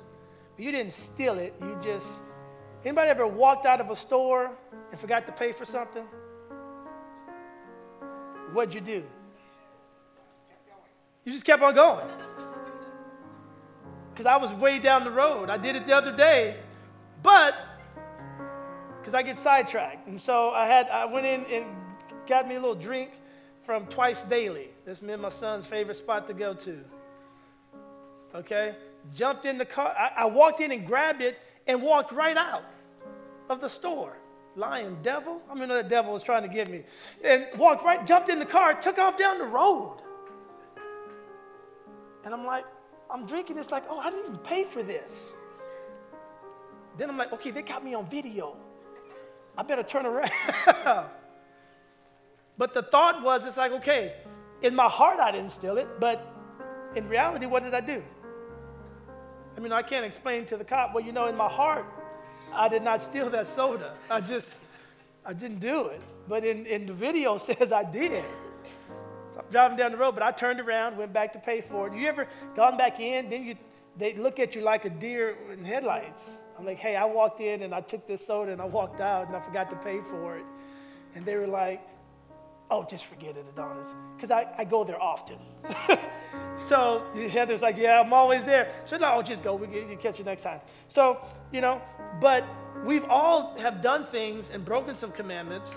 you 0.58 0.72
didn't 0.72 0.92
steal 0.92 1.38
it. 1.38 1.54
You 1.60 1.78
just, 1.82 2.08
anybody 2.84 3.08
ever 3.08 3.26
walked 3.26 3.66
out 3.66 3.80
of 3.80 3.90
a 3.90 3.96
store 3.96 4.50
and 4.90 5.00
forgot 5.00 5.26
to 5.26 5.32
pay 5.32 5.52
for 5.52 5.64
something? 5.64 6.04
What'd 8.52 8.74
you 8.74 8.80
do? 8.80 9.04
You 11.24 11.32
just 11.32 11.44
kept 11.44 11.62
on 11.62 11.74
going. 11.74 12.08
Because 14.12 14.26
I 14.26 14.36
was 14.36 14.52
way 14.52 14.78
down 14.78 15.04
the 15.04 15.10
road. 15.10 15.50
I 15.50 15.56
did 15.56 15.76
it 15.76 15.86
the 15.86 15.96
other 15.96 16.14
day, 16.14 16.56
but 17.22 17.54
because 18.98 19.14
I 19.14 19.22
get 19.22 19.38
sidetracked. 19.38 20.06
And 20.08 20.20
so 20.20 20.50
I 20.50 20.66
had 20.66 20.88
I 20.88 21.06
went 21.06 21.26
in 21.26 21.46
and 21.46 21.66
got 22.26 22.48
me 22.48 22.56
a 22.56 22.60
little 22.60 22.74
drink 22.74 23.12
from 23.62 23.86
Twice 23.86 24.22
Daily. 24.22 24.68
That's 24.84 25.02
me 25.02 25.12
and 25.12 25.22
my 25.22 25.28
son's 25.28 25.66
favorite 25.66 25.96
spot 25.96 26.26
to 26.28 26.34
go 26.34 26.54
to. 26.54 26.80
Okay? 28.34 28.76
Jumped 29.14 29.46
in 29.46 29.58
the 29.58 29.64
car. 29.64 29.94
I, 29.98 30.22
I 30.22 30.24
walked 30.26 30.60
in 30.60 30.72
and 30.72 30.86
grabbed 30.86 31.22
it 31.22 31.38
and 31.66 31.82
walked 31.82 32.12
right 32.12 32.36
out 32.36 32.64
of 33.48 33.60
the 33.60 33.68
store. 33.68 34.16
Lying 34.56 34.98
devil. 35.02 35.40
I 35.50 35.54
mean, 35.54 35.68
that 35.68 35.88
devil 35.88 36.12
was 36.12 36.22
trying 36.22 36.42
to 36.42 36.48
get 36.48 36.68
me. 36.68 36.82
And 37.24 37.46
walked 37.56 37.84
right, 37.84 38.04
jumped 38.06 38.28
in 38.28 38.38
the 38.38 38.46
car, 38.46 38.74
took 38.74 38.98
off 38.98 39.16
down 39.16 39.38
the 39.38 39.44
road. 39.44 40.02
And 42.24 42.34
I'm 42.34 42.44
like, 42.44 42.64
I'm 43.10 43.26
drinking. 43.26 43.58
It's 43.58 43.70
like, 43.70 43.84
oh, 43.88 43.98
I 43.98 44.10
didn't 44.10 44.26
even 44.26 44.38
pay 44.38 44.64
for 44.64 44.82
this. 44.82 45.32
Then 46.98 47.08
I'm 47.08 47.16
like, 47.16 47.32
okay, 47.32 47.50
they 47.50 47.62
got 47.62 47.84
me 47.84 47.94
on 47.94 48.06
video. 48.08 48.56
I 49.56 49.62
better 49.62 49.82
turn 49.82 50.06
around. 50.06 50.30
but 52.58 52.74
the 52.74 52.82
thought 52.82 53.22
was, 53.22 53.46
it's 53.46 53.56
like, 53.56 53.72
okay, 53.72 54.14
in 54.62 54.74
my 54.74 54.88
heart, 54.88 55.18
I 55.18 55.30
didn't 55.32 55.50
steal 55.52 55.78
it, 55.78 55.88
but 55.98 56.26
in 56.94 57.08
reality, 57.08 57.46
what 57.46 57.64
did 57.64 57.74
I 57.74 57.80
do? 57.80 58.02
I 59.56 59.60
mean, 59.60 59.72
I 59.72 59.82
can't 59.82 60.04
explain 60.04 60.46
to 60.46 60.56
the 60.56 60.64
cop, 60.64 60.94
well, 60.94 61.04
you 61.04 61.12
know, 61.12 61.26
in 61.26 61.36
my 61.36 61.48
heart, 61.48 61.86
I 62.52 62.68
did 62.68 62.82
not 62.82 63.02
steal 63.02 63.30
that 63.30 63.46
soda. 63.46 63.94
I 64.10 64.20
just, 64.20 64.58
I 65.24 65.32
didn't 65.32 65.60
do 65.60 65.86
it. 65.86 66.00
But 66.28 66.44
in, 66.44 66.66
in 66.66 66.86
the 66.86 66.92
video 66.92 67.38
says 67.38 67.72
I 67.72 67.84
did 67.84 68.12
driving 69.50 69.76
down 69.76 69.92
the 69.92 69.98
road, 69.98 70.12
but 70.12 70.22
I 70.22 70.32
turned 70.32 70.60
around, 70.60 70.96
went 70.96 71.12
back 71.12 71.32
to 71.34 71.38
pay 71.38 71.60
for 71.60 71.88
it. 71.88 71.94
You 71.94 72.06
ever 72.08 72.26
gone 72.54 72.76
back 72.76 73.00
in? 73.00 73.28
Then 73.28 73.44
you, 73.44 73.56
they 73.96 74.14
look 74.14 74.38
at 74.38 74.54
you 74.54 74.62
like 74.62 74.84
a 74.84 74.90
deer 74.90 75.36
in 75.52 75.64
headlights. 75.64 76.22
I'm 76.58 76.64
like, 76.64 76.78
hey, 76.78 76.96
I 76.96 77.04
walked 77.04 77.40
in 77.40 77.62
and 77.62 77.74
I 77.74 77.80
took 77.80 78.06
this 78.06 78.26
soda 78.26 78.52
and 78.52 78.60
I 78.60 78.66
walked 78.66 79.00
out 79.00 79.26
and 79.26 79.36
I 79.36 79.40
forgot 79.40 79.70
to 79.70 79.76
pay 79.76 80.00
for 80.10 80.36
it. 80.36 80.44
And 81.14 81.24
they 81.24 81.36
were 81.36 81.46
like, 81.46 81.82
oh, 82.70 82.84
just 82.84 83.06
forget 83.06 83.36
it, 83.36 83.44
Adonis. 83.52 83.94
Because 84.16 84.30
I, 84.30 84.46
I 84.56 84.64
go 84.64 84.84
there 84.84 85.00
often. 85.00 85.38
so 86.58 87.04
Heather's 87.30 87.62
like, 87.62 87.76
yeah, 87.76 88.00
I'm 88.00 88.12
always 88.12 88.44
there. 88.44 88.72
So 88.84 88.96
no, 88.96 89.20
just 89.22 89.42
go. 89.42 89.54
We 89.54 89.66
you 89.66 89.98
catch 90.00 90.18
you 90.18 90.24
next 90.24 90.42
time. 90.42 90.60
So 90.88 91.18
you 91.52 91.60
know, 91.60 91.82
but 92.20 92.44
we've 92.84 93.04
all 93.04 93.58
have 93.58 93.82
done 93.82 94.04
things 94.06 94.50
and 94.50 94.64
broken 94.64 94.96
some 94.96 95.12
commandments, 95.12 95.74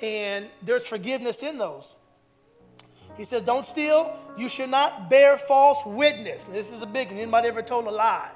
and 0.00 0.48
there's 0.62 0.86
forgiveness 0.86 1.42
in 1.42 1.58
those. 1.58 1.94
He 3.16 3.24
says, 3.24 3.42
don't 3.42 3.64
steal. 3.64 4.16
You 4.36 4.48
should 4.48 4.70
not 4.70 5.08
bear 5.08 5.38
false 5.38 5.84
witness. 5.86 6.44
this 6.46 6.72
is 6.72 6.82
a 6.82 6.86
big 6.86 7.08
one. 7.08 7.18
Anybody 7.18 7.48
ever 7.48 7.62
told 7.62 7.86
a 7.86 7.90
lie? 7.90 8.30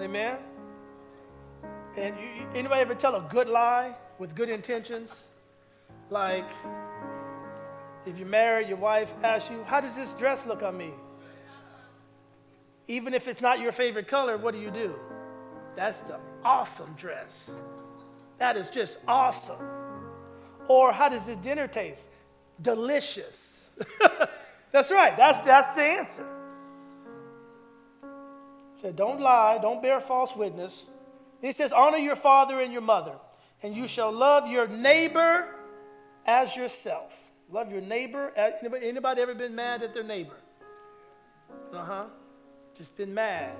Amen. 0.00 0.38
And 1.96 2.16
you, 2.16 2.46
anybody 2.54 2.80
ever 2.80 2.94
tell 2.94 3.14
a 3.14 3.26
good 3.28 3.48
lie 3.48 3.94
with 4.18 4.34
good 4.34 4.48
intentions? 4.48 5.22
Like, 6.08 6.48
if 8.06 8.18
you're 8.18 8.26
married, 8.26 8.68
your 8.68 8.78
wife 8.78 9.12
asks 9.22 9.50
you, 9.50 9.62
How 9.64 9.80
does 9.80 9.94
this 9.94 10.14
dress 10.14 10.46
look 10.46 10.62
on 10.62 10.76
me? 10.76 10.92
Even 12.88 13.14
if 13.14 13.28
it's 13.28 13.40
not 13.40 13.60
your 13.60 13.72
favorite 13.72 14.08
color, 14.08 14.36
what 14.36 14.52
do 14.52 14.60
you 14.60 14.70
do? 14.70 14.94
That's 15.76 16.00
the 16.00 16.18
awesome 16.42 16.92
dress. 16.96 17.50
That 18.38 18.56
is 18.56 18.70
just 18.70 18.98
awesome. 19.06 19.58
Or 20.70 20.92
how 20.92 21.08
does 21.08 21.26
this 21.26 21.36
dinner 21.38 21.66
taste? 21.66 22.08
Delicious. 22.62 23.58
that's 24.70 24.92
right. 24.92 25.16
That's, 25.16 25.40
that's 25.40 25.74
the 25.74 25.82
answer. 25.82 26.24
He 28.76 28.80
Said, 28.80 28.94
don't 28.94 29.20
lie, 29.20 29.58
don't 29.60 29.82
bear 29.82 29.98
false 29.98 30.36
witness. 30.36 30.86
He 31.40 31.50
says, 31.50 31.72
honor 31.72 31.96
your 31.96 32.14
father 32.14 32.60
and 32.60 32.72
your 32.72 32.82
mother, 32.82 33.14
and 33.64 33.74
you 33.74 33.88
shall 33.88 34.12
love 34.12 34.46
your 34.46 34.68
neighbor 34.68 35.48
as 36.24 36.54
yourself. 36.54 37.20
Love 37.50 37.72
your 37.72 37.80
neighbor. 37.80 38.32
Anybody, 38.36 38.86
anybody 38.86 39.22
ever 39.22 39.34
been 39.34 39.56
mad 39.56 39.82
at 39.82 39.92
their 39.92 40.04
neighbor? 40.04 40.36
Uh 41.72 41.84
huh. 41.84 42.04
Just 42.78 42.96
been 42.96 43.12
mad. 43.12 43.56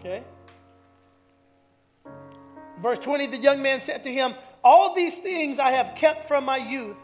Okay? 0.00 0.22
Verse 2.82 2.98
20 2.98 3.28
the 3.28 3.38
young 3.38 3.62
man 3.62 3.80
said 3.80 4.04
to 4.04 4.12
him, 4.12 4.34
All 4.62 4.94
these 4.94 5.18
things 5.20 5.58
I 5.58 5.70
have 5.70 5.94
kept 5.94 6.28
from 6.28 6.44
my 6.44 6.56
youth. 6.56 6.98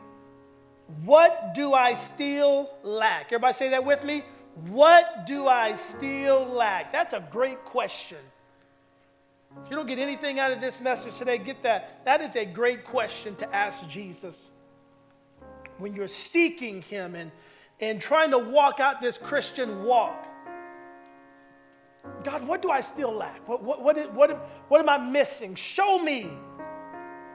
What 1.04 1.54
do 1.54 1.72
I 1.72 1.94
still 1.94 2.70
lack? 2.82 3.26
Everybody 3.26 3.54
say 3.54 3.68
that 3.70 3.84
with 3.84 4.04
me. 4.04 4.24
What 4.68 5.26
do 5.26 5.48
I 5.48 5.74
still 5.76 6.44
lack? 6.44 6.92
That's 6.92 7.14
a 7.14 7.26
great 7.30 7.64
question. 7.64 8.18
If 9.62 9.70
you 9.70 9.76
don't 9.76 9.86
get 9.86 9.98
anything 9.98 10.38
out 10.38 10.50
of 10.50 10.60
this 10.60 10.80
message 10.80 11.16
today, 11.16 11.38
get 11.38 11.62
that. 11.62 12.04
That 12.04 12.20
is 12.20 12.36
a 12.36 12.44
great 12.44 12.84
question 12.84 13.34
to 13.36 13.54
ask 13.54 13.88
Jesus 13.88 14.50
when 15.78 15.94
you're 15.94 16.08
seeking 16.08 16.82
Him 16.82 17.14
and, 17.14 17.30
and 17.80 18.00
trying 18.00 18.30
to 18.30 18.38
walk 18.38 18.80
out 18.80 19.00
this 19.00 19.16
Christian 19.16 19.84
walk. 19.84 20.26
God, 22.22 22.46
what 22.46 22.62
do 22.62 22.70
I 22.70 22.80
still 22.80 23.12
lack? 23.12 23.46
What, 23.48 23.62
what, 23.62 23.82
what, 23.82 24.12
what, 24.12 24.30
what 24.68 24.80
am 24.80 24.88
I 24.88 24.98
missing? 24.98 25.54
Show 25.54 25.98
me 25.98 26.30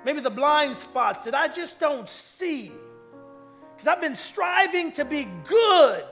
maybe 0.05 0.21
the 0.21 0.29
blind 0.29 0.77
spots 0.77 1.25
that 1.25 1.35
I 1.35 1.47
just 1.47 1.79
don't 1.79 2.07
see. 2.09 2.71
Because 3.75 3.87
I've 3.87 4.01
been 4.01 4.15
striving 4.15 4.91
to 4.93 5.05
be 5.05 5.27
good. 5.47 6.03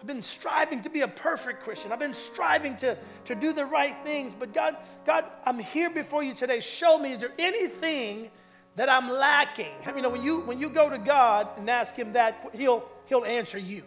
I've 0.00 0.06
been 0.06 0.22
striving 0.22 0.80
to 0.82 0.88
be 0.88 1.02
a 1.02 1.08
perfect 1.08 1.62
Christian. 1.62 1.92
I've 1.92 1.98
been 1.98 2.14
striving 2.14 2.76
to, 2.78 2.96
to 3.26 3.34
do 3.34 3.52
the 3.52 3.66
right 3.66 3.94
things. 4.02 4.34
But 4.38 4.54
God, 4.54 4.76
God, 5.04 5.26
I'm 5.44 5.58
here 5.58 5.90
before 5.90 6.22
you 6.22 6.34
today. 6.34 6.60
Show 6.60 6.98
me, 6.98 7.12
is 7.12 7.20
there 7.20 7.32
anything 7.38 8.30
that 8.76 8.88
I'm 8.88 9.10
lacking? 9.10 9.72
You 9.94 10.00
know, 10.00 10.08
when 10.08 10.22
you 10.22 10.40
when 10.40 10.58
you 10.58 10.70
go 10.70 10.88
to 10.88 10.96
God 10.96 11.48
and 11.58 11.68
ask 11.68 11.94
Him 11.94 12.14
that, 12.14 12.50
He'll 12.54 12.84
He'll 13.06 13.26
answer 13.26 13.58
you. 13.58 13.82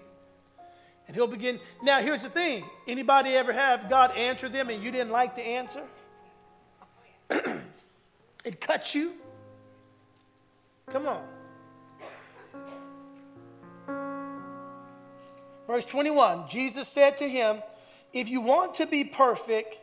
And 1.07 1.15
He'll 1.15 1.27
begin. 1.27 1.59
Now, 1.81 1.99
here's 2.01 2.21
the 2.21 2.29
thing: 2.29 2.63
anybody 2.87 3.31
ever 3.31 3.51
have 3.51 3.89
God 3.89 4.15
answer 4.15 4.49
them 4.49 4.69
and 4.69 4.83
you 4.83 4.91
didn't 4.91 5.11
like 5.11 5.35
the 5.35 5.41
answer? 5.41 5.83
It 8.43 8.59
cuts 8.59 8.93
you. 8.93 9.13
Come 10.91 11.07
on. 11.07 11.23
Verse 15.67 15.85
21 15.85 16.47
Jesus 16.49 16.87
said 16.87 17.17
to 17.19 17.29
him, 17.29 17.61
If 18.11 18.29
you 18.29 18.41
want 18.41 18.75
to 18.75 18.85
be 18.85 19.05
perfect, 19.05 19.79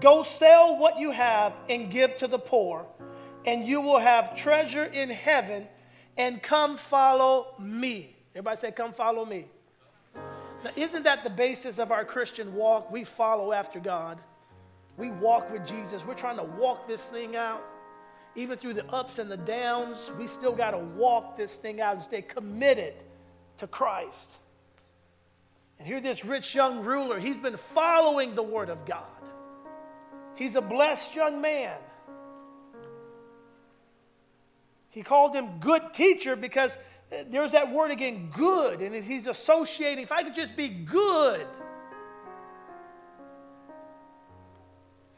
go 0.00 0.22
sell 0.22 0.78
what 0.78 0.98
you 0.98 1.10
have 1.10 1.52
and 1.68 1.90
give 1.90 2.16
to 2.16 2.26
the 2.26 2.38
poor, 2.38 2.86
and 3.44 3.66
you 3.66 3.80
will 3.80 3.98
have 3.98 4.34
treasure 4.34 4.84
in 4.84 5.10
heaven, 5.10 5.66
and 6.16 6.42
come 6.42 6.76
follow 6.76 7.54
me. 7.58 8.16
Everybody 8.34 8.56
say, 8.58 8.72
Come 8.72 8.92
follow 8.92 9.24
me. 9.24 9.46
Now, 10.64 10.70
isn't 10.76 11.02
that 11.02 11.22
the 11.22 11.30
basis 11.30 11.78
of 11.78 11.92
our 11.92 12.06
Christian 12.06 12.54
walk? 12.54 12.90
We 12.90 13.04
follow 13.04 13.52
after 13.52 13.78
God. 13.78 14.18
We 14.96 15.10
walk 15.10 15.52
with 15.52 15.66
Jesus. 15.66 16.06
We're 16.06 16.14
trying 16.14 16.38
to 16.38 16.44
walk 16.44 16.88
this 16.88 17.02
thing 17.02 17.36
out. 17.36 17.62
Even 18.36 18.58
through 18.58 18.74
the 18.74 18.86
ups 18.86 19.18
and 19.18 19.30
the 19.30 19.36
downs, 19.36 20.10
we 20.18 20.26
still 20.26 20.54
got 20.54 20.72
to 20.72 20.78
walk 20.78 21.36
this 21.36 21.52
thing 21.54 21.80
out 21.80 21.96
and 21.96 22.04
stay 22.04 22.22
committed 22.22 22.94
to 23.58 23.66
Christ. 23.66 24.30
And 25.78 25.86
here, 25.86 26.00
this 26.00 26.24
rich 26.24 26.54
young 26.54 26.82
ruler, 26.84 27.18
he's 27.18 27.36
been 27.36 27.56
following 27.56 28.34
the 28.34 28.42
word 28.42 28.70
of 28.70 28.86
God. 28.86 29.04
He's 30.36 30.56
a 30.56 30.60
blessed 30.60 31.14
young 31.14 31.40
man. 31.40 31.76
He 34.90 35.02
called 35.02 35.34
him 35.34 35.58
good 35.60 35.92
teacher 35.92 36.36
because 36.36 36.76
there's 37.30 37.52
that 37.52 37.72
word 37.72 37.90
again, 37.90 38.30
good, 38.32 38.80
and 38.80 38.94
he's 39.04 39.26
associating, 39.26 40.02
if 40.02 40.12
I 40.12 40.22
could 40.22 40.34
just 40.34 40.56
be 40.56 40.68
good. 40.68 41.46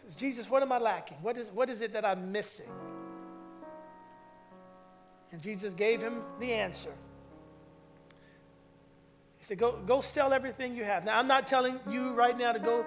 Says, 0.04 0.14
Jesus, 0.14 0.50
what 0.50 0.62
am 0.62 0.72
I 0.72 0.78
lacking? 0.78 1.18
What 1.22 1.36
is, 1.36 1.50
what 1.50 1.70
is 1.70 1.80
it 1.80 1.92
that 1.94 2.04
I'm 2.04 2.32
missing? 2.32 2.68
And 5.36 5.42
Jesus 5.42 5.74
gave 5.74 6.00
him 6.00 6.22
the 6.40 6.50
answer 6.50 6.94
He 9.36 9.44
said, 9.44 9.58
go, 9.58 9.78
go 9.86 10.00
sell 10.00 10.32
everything 10.32 10.74
you 10.74 10.82
have. 10.84 11.04
Now, 11.04 11.18
I'm 11.18 11.26
not 11.26 11.46
telling 11.46 11.78
you 11.90 12.14
right 12.14 12.38
now 12.38 12.52
to 12.52 12.58
go, 12.58 12.86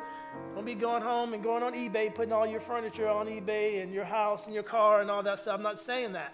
don't 0.56 0.65
be 0.65 0.74
going 0.74 1.03
home 1.03 1.36
and 1.36 1.44
going 1.44 1.62
on 1.62 1.74
eBay, 1.74 2.15
putting 2.15 2.34
all 2.34 2.48
your 2.48 2.60
furniture 2.60 3.08
on 3.08 3.27
eBay 3.27 3.84
and 3.84 3.94
your 3.94 4.03
house 4.03 4.48
and 4.48 4.56
your 4.56 4.63
car 4.63 5.01
and 5.01 5.12
all 5.12 5.22
that 5.22 5.38
stuff. 5.38 5.53
I'm 5.53 5.62
not 5.62 5.79
saying 5.79 6.13
that. 6.13 6.34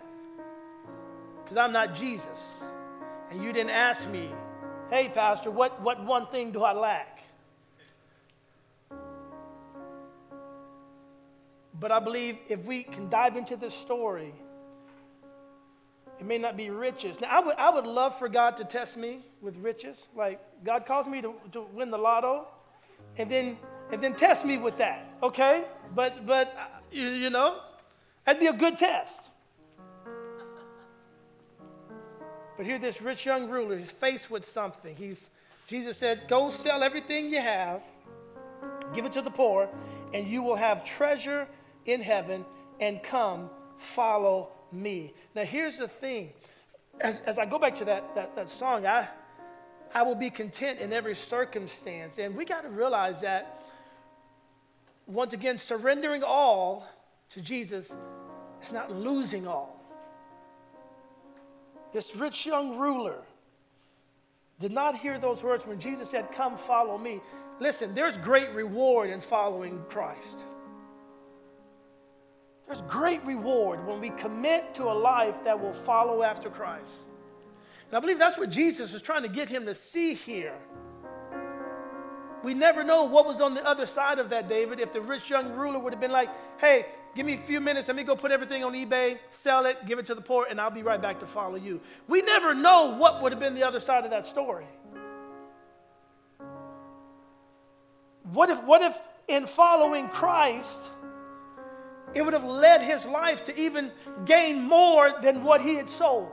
Because 1.44 1.58
I'm 1.58 1.74
not 1.74 1.94
Jesus. 1.94 2.40
And 3.30 3.44
you 3.44 3.52
didn't 3.52 3.72
ask 3.72 4.08
me, 4.10 4.32
hey, 4.90 5.10
Pastor, 5.14 5.52
what, 5.52 5.82
what 5.82 6.06
one 6.06 6.28
thing 6.28 6.52
do 6.52 6.64
I 6.64 6.72
lack? 6.72 7.24
But 11.78 11.92
I 11.92 12.00
believe 12.00 12.38
if 12.48 12.64
we 12.64 12.84
can 12.84 13.10
dive 13.10 13.36
into 13.36 13.58
this 13.58 13.74
story, 13.74 14.34
it 16.20 16.26
may 16.26 16.38
not 16.38 16.56
be 16.56 16.70
riches. 16.70 17.20
Now, 17.20 17.28
I 17.30 17.40
would, 17.40 17.56
I 17.58 17.70
would 17.70 17.86
love 17.86 18.18
for 18.18 18.30
God 18.30 18.58
to 18.58 18.64
test 18.64 18.98
me 18.98 19.26
with 19.42 19.58
riches. 19.58 20.08
Like, 20.16 20.40
God 20.64 20.86
calls 20.86 21.08
me 21.08 21.22
to, 21.22 21.34
to 21.52 21.62
win 21.74 21.92
the 21.92 21.98
lotto, 21.98 22.48
and 23.18 23.30
then, 23.30 23.58
and 23.92 24.02
then 24.02 24.14
test 24.14 24.46
me 24.46 24.58
with 24.58 24.78
that, 24.78 25.10
okay? 25.22 25.66
But, 25.94 26.26
but 26.26 26.56
uh, 26.58 26.80
you, 26.92 27.08
you 27.10 27.30
know, 27.30 27.60
that'd 28.26 28.40
be 28.40 28.48
a 28.48 28.54
good 28.54 28.78
test. 28.78 29.14
But 32.58 32.66
here, 32.66 32.80
this 32.80 33.02
rich 33.02 33.26
young 33.26 33.50
ruler 33.50 33.76
is 33.76 33.92
faced 33.92 34.32
with 34.32 34.48
something. 34.48 34.96
He's, 34.96 35.30
Jesus 35.68 35.98
said, 35.98 36.22
Go 36.30 36.50
sell 36.50 36.84
everything 36.84 37.30
you 37.30 37.42
have, 37.42 37.84
give 38.94 39.06
it 39.06 39.12
to 39.14 39.22
the 39.22 39.32
poor, 39.32 39.68
and 40.14 40.26
you 40.26 40.42
will 40.42 40.56
have 40.56 40.86
treasure 40.86 41.48
in 41.86 42.02
heaven, 42.02 42.46
and 42.80 43.04
come 43.04 43.50
follow 43.78 44.52
me. 44.72 45.14
Now, 45.36 45.44
here's 45.44 45.78
the 45.78 45.88
thing. 45.88 46.32
As, 47.02 47.20
as 47.22 47.38
I 47.38 47.46
go 47.46 47.60
back 47.60 47.76
to 47.76 47.86
that, 47.86 48.16
that, 48.16 48.36
that 48.38 48.50
song, 48.50 48.88
I, 48.88 49.10
I 49.94 50.04
will 50.04 50.16
be 50.16 50.30
content 50.30 50.80
in 50.80 50.94
every 50.94 51.14
circumstance. 51.14 52.18
And 52.20 52.36
we 52.36 52.46
got 52.46 52.64
to 52.64 52.70
realize 52.70 53.22
that, 53.22 53.62
once 55.06 55.34
again, 55.34 55.58
surrendering 55.58 56.24
all 56.24 56.88
to 57.32 57.42
Jesus 57.42 57.94
is 58.64 58.72
not 58.72 58.92
losing 58.92 59.46
all. 59.46 59.82
This 61.92 62.16
rich 62.16 62.46
young 62.46 62.78
ruler 62.78 63.18
did 64.60 64.72
not 64.72 64.96
hear 64.96 65.20
those 65.20 65.44
words 65.44 65.66
when 65.66 65.80
Jesus 65.80 66.10
said, 66.10 66.32
Come 66.32 66.56
follow 66.56 66.98
me. 66.98 67.22
Listen, 67.60 67.94
there's 67.94 68.18
great 68.18 68.52
reward 68.52 69.10
in 69.10 69.22
following 69.22 69.84
Christ. 69.90 70.44
There's 72.68 72.82
great 72.84 73.24
reward 73.26 73.86
when 73.86 74.00
we 74.00 74.10
commit 74.10 74.74
to 74.76 74.84
a 74.86 74.94
life 74.94 75.44
that 75.44 75.62
will 75.62 75.74
follow 75.74 76.24
after 76.24 76.50
Christ. 76.50 76.92
And 77.88 77.98
I 77.98 78.00
believe 78.00 78.18
that's 78.18 78.38
what 78.38 78.50
Jesus 78.50 78.92
was 78.92 79.02
trying 79.02 79.22
to 79.22 79.30
get 79.30 79.50
him 79.50 79.66
to 79.66 79.76
see 79.76 80.16
here. 80.16 80.58
We 82.44 82.54
never 82.54 82.84
know 82.84 83.06
what 83.06 83.26
was 83.26 83.42
on 83.42 83.54
the 83.56 83.66
other 83.66 83.86
side 83.86 84.20
of 84.20 84.30
that, 84.30 84.48
David. 84.48 84.80
If 84.80 84.94
the 84.94 85.02
rich 85.02 85.30
young 85.30 85.54
ruler 85.54 85.80
would 85.80 85.94
have 85.94 86.00
been 86.00 86.12
like, 86.12 86.30
hey, 86.60 86.86
give 87.16 87.26
me 87.26 87.34
a 87.34 87.38
few 87.38 87.60
minutes, 87.60 87.88
let 87.88 87.98
me 87.98 88.04
go 88.04 88.16
put 88.16 88.32
everything 88.32 88.64
on 88.64 88.74
eBay, 88.74 89.18
sell 89.32 89.66
it, 89.66 89.86
give 89.86 89.98
it 89.98 90.06
to 90.08 90.16
the 90.16 90.22
poor, 90.22 90.46
and 90.50 90.62
I'll 90.62 90.70
be 90.70 90.84
right 90.84 91.02
back 91.02 91.20
to 91.22 91.26
follow 91.26 91.56
you. 91.56 91.82
We 92.08 92.22
never 92.22 92.54
know 92.54 92.96
what 92.98 93.22
would 93.24 93.32
have 93.32 93.40
been 93.40 93.56
the 93.56 93.64
other 93.64 93.80
side 93.80 94.04
of 94.04 94.12
that 94.12 94.26
story. 94.26 94.68
What 98.32 98.50
if, 98.50 98.64
what 98.64 98.82
if 98.82 98.98
in 99.28 99.48
following 99.48 100.08
Christ, 100.10 100.92
it 102.16 102.24
would 102.24 102.34
have 102.34 102.46
led 102.46 102.82
his 102.82 103.06
life 103.06 103.44
to 103.44 103.60
even 103.60 103.92
gain 104.26 104.64
more 104.64 105.14
than 105.22 105.44
what 105.44 105.62
he 105.62 105.76
had 105.76 105.90
sold? 105.90 106.32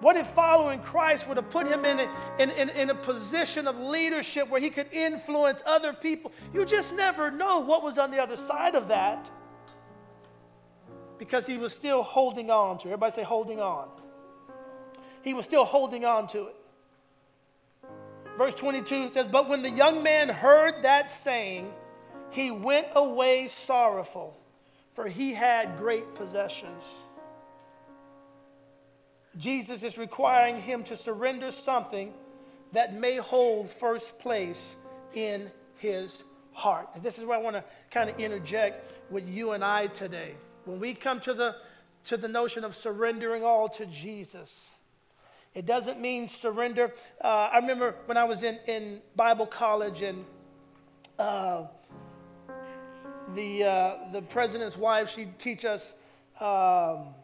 What 0.00 0.16
if 0.16 0.26
following 0.28 0.80
Christ 0.80 1.26
would 1.28 1.38
have 1.38 1.48
put 1.48 1.66
him 1.66 1.84
in 1.84 1.98
a, 1.98 2.08
in, 2.38 2.50
in, 2.50 2.68
in 2.70 2.90
a 2.90 2.94
position 2.94 3.66
of 3.66 3.78
leadership 3.78 4.48
where 4.50 4.60
he 4.60 4.68
could 4.68 4.92
influence 4.92 5.62
other 5.64 5.92
people? 5.92 6.30
You 6.52 6.64
just 6.66 6.94
never 6.94 7.30
know 7.30 7.60
what 7.60 7.82
was 7.82 7.98
on 7.98 8.10
the 8.10 8.22
other 8.22 8.36
side 8.36 8.74
of 8.74 8.88
that 8.88 9.30
because 11.18 11.46
he 11.46 11.56
was 11.56 11.72
still 11.72 12.02
holding 12.02 12.50
on 12.50 12.78
to 12.78 12.88
it. 12.88 12.92
Everybody 12.92 13.12
say, 13.12 13.22
holding 13.22 13.60
on. 13.60 13.88
He 15.22 15.32
was 15.32 15.46
still 15.46 15.64
holding 15.64 16.04
on 16.04 16.26
to 16.28 16.48
it. 16.48 16.56
Verse 18.36 18.54
22 18.54 19.08
says, 19.08 19.26
But 19.26 19.48
when 19.48 19.62
the 19.62 19.70
young 19.70 20.02
man 20.02 20.28
heard 20.28 20.82
that 20.82 21.10
saying, 21.10 21.72
he 22.34 22.50
went 22.50 22.88
away 22.96 23.46
sorrowful, 23.46 24.36
for 24.92 25.06
he 25.06 25.32
had 25.32 25.78
great 25.78 26.16
possessions. 26.16 26.84
Jesus 29.36 29.84
is 29.84 29.96
requiring 29.96 30.60
him 30.60 30.82
to 30.84 30.96
surrender 30.96 31.52
something 31.52 32.12
that 32.72 32.92
may 32.92 33.18
hold 33.18 33.70
first 33.70 34.18
place 34.18 34.74
in 35.12 35.48
his 35.76 36.24
heart. 36.52 36.88
And 36.94 37.04
this 37.04 37.18
is 37.18 37.24
where 37.24 37.38
I 37.38 37.40
want 37.40 37.54
to 37.54 37.64
kind 37.92 38.10
of 38.10 38.18
interject 38.18 39.12
with 39.12 39.28
you 39.28 39.52
and 39.52 39.64
I 39.64 39.86
today. 39.86 40.34
When 40.64 40.80
we 40.80 40.92
come 40.94 41.20
to 41.20 41.34
the, 41.34 41.54
to 42.06 42.16
the 42.16 42.26
notion 42.26 42.64
of 42.64 42.74
surrendering 42.74 43.44
all 43.44 43.68
to 43.68 43.86
Jesus, 43.86 44.74
it 45.54 45.66
doesn't 45.66 46.00
mean 46.00 46.26
surrender. 46.26 46.92
Uh, 47.22 47.50
I 47.52 47.58
remember 47.58 47.94
when 48.06 48.16
I 48.16 48.24
was 48.24 48.42
in, 48.42 48.58
in 48.66 49.02
Bible 49.14 49.46
college 49.46 50.02
and 50.02 50.24
uh, 51.16 51.66
the, 53.34 53.64
uh, 53.64 53.96
the 54.12 54.22
president's 54.22 54.76
wife, 54.76 55.10
she'd 55.10 55.38
teach 55.38 55.64
us. 55.64 55.94
Um, 56.40 57.14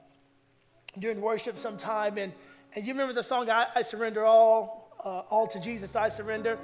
during 0.98 1.20
worship 1.20 1.56
sometime, 1.56 2.18
and, 2.18 2.32
and 2.74 2.86
you 2.86 2.92
remember 2.92 3.12
the 3.12 3.22
song, 3.22 3.48
I, 3.48 3.66
I 3.74 3.82
Surrender 3.82 4.24
All, 4.24 4.92
uh, 5.04 5.22
All 5.30 5.46
to 5.46 5.60
Jesus, 5.60 5.94
I 5.96 6.08
Surrender. 6.08 6.58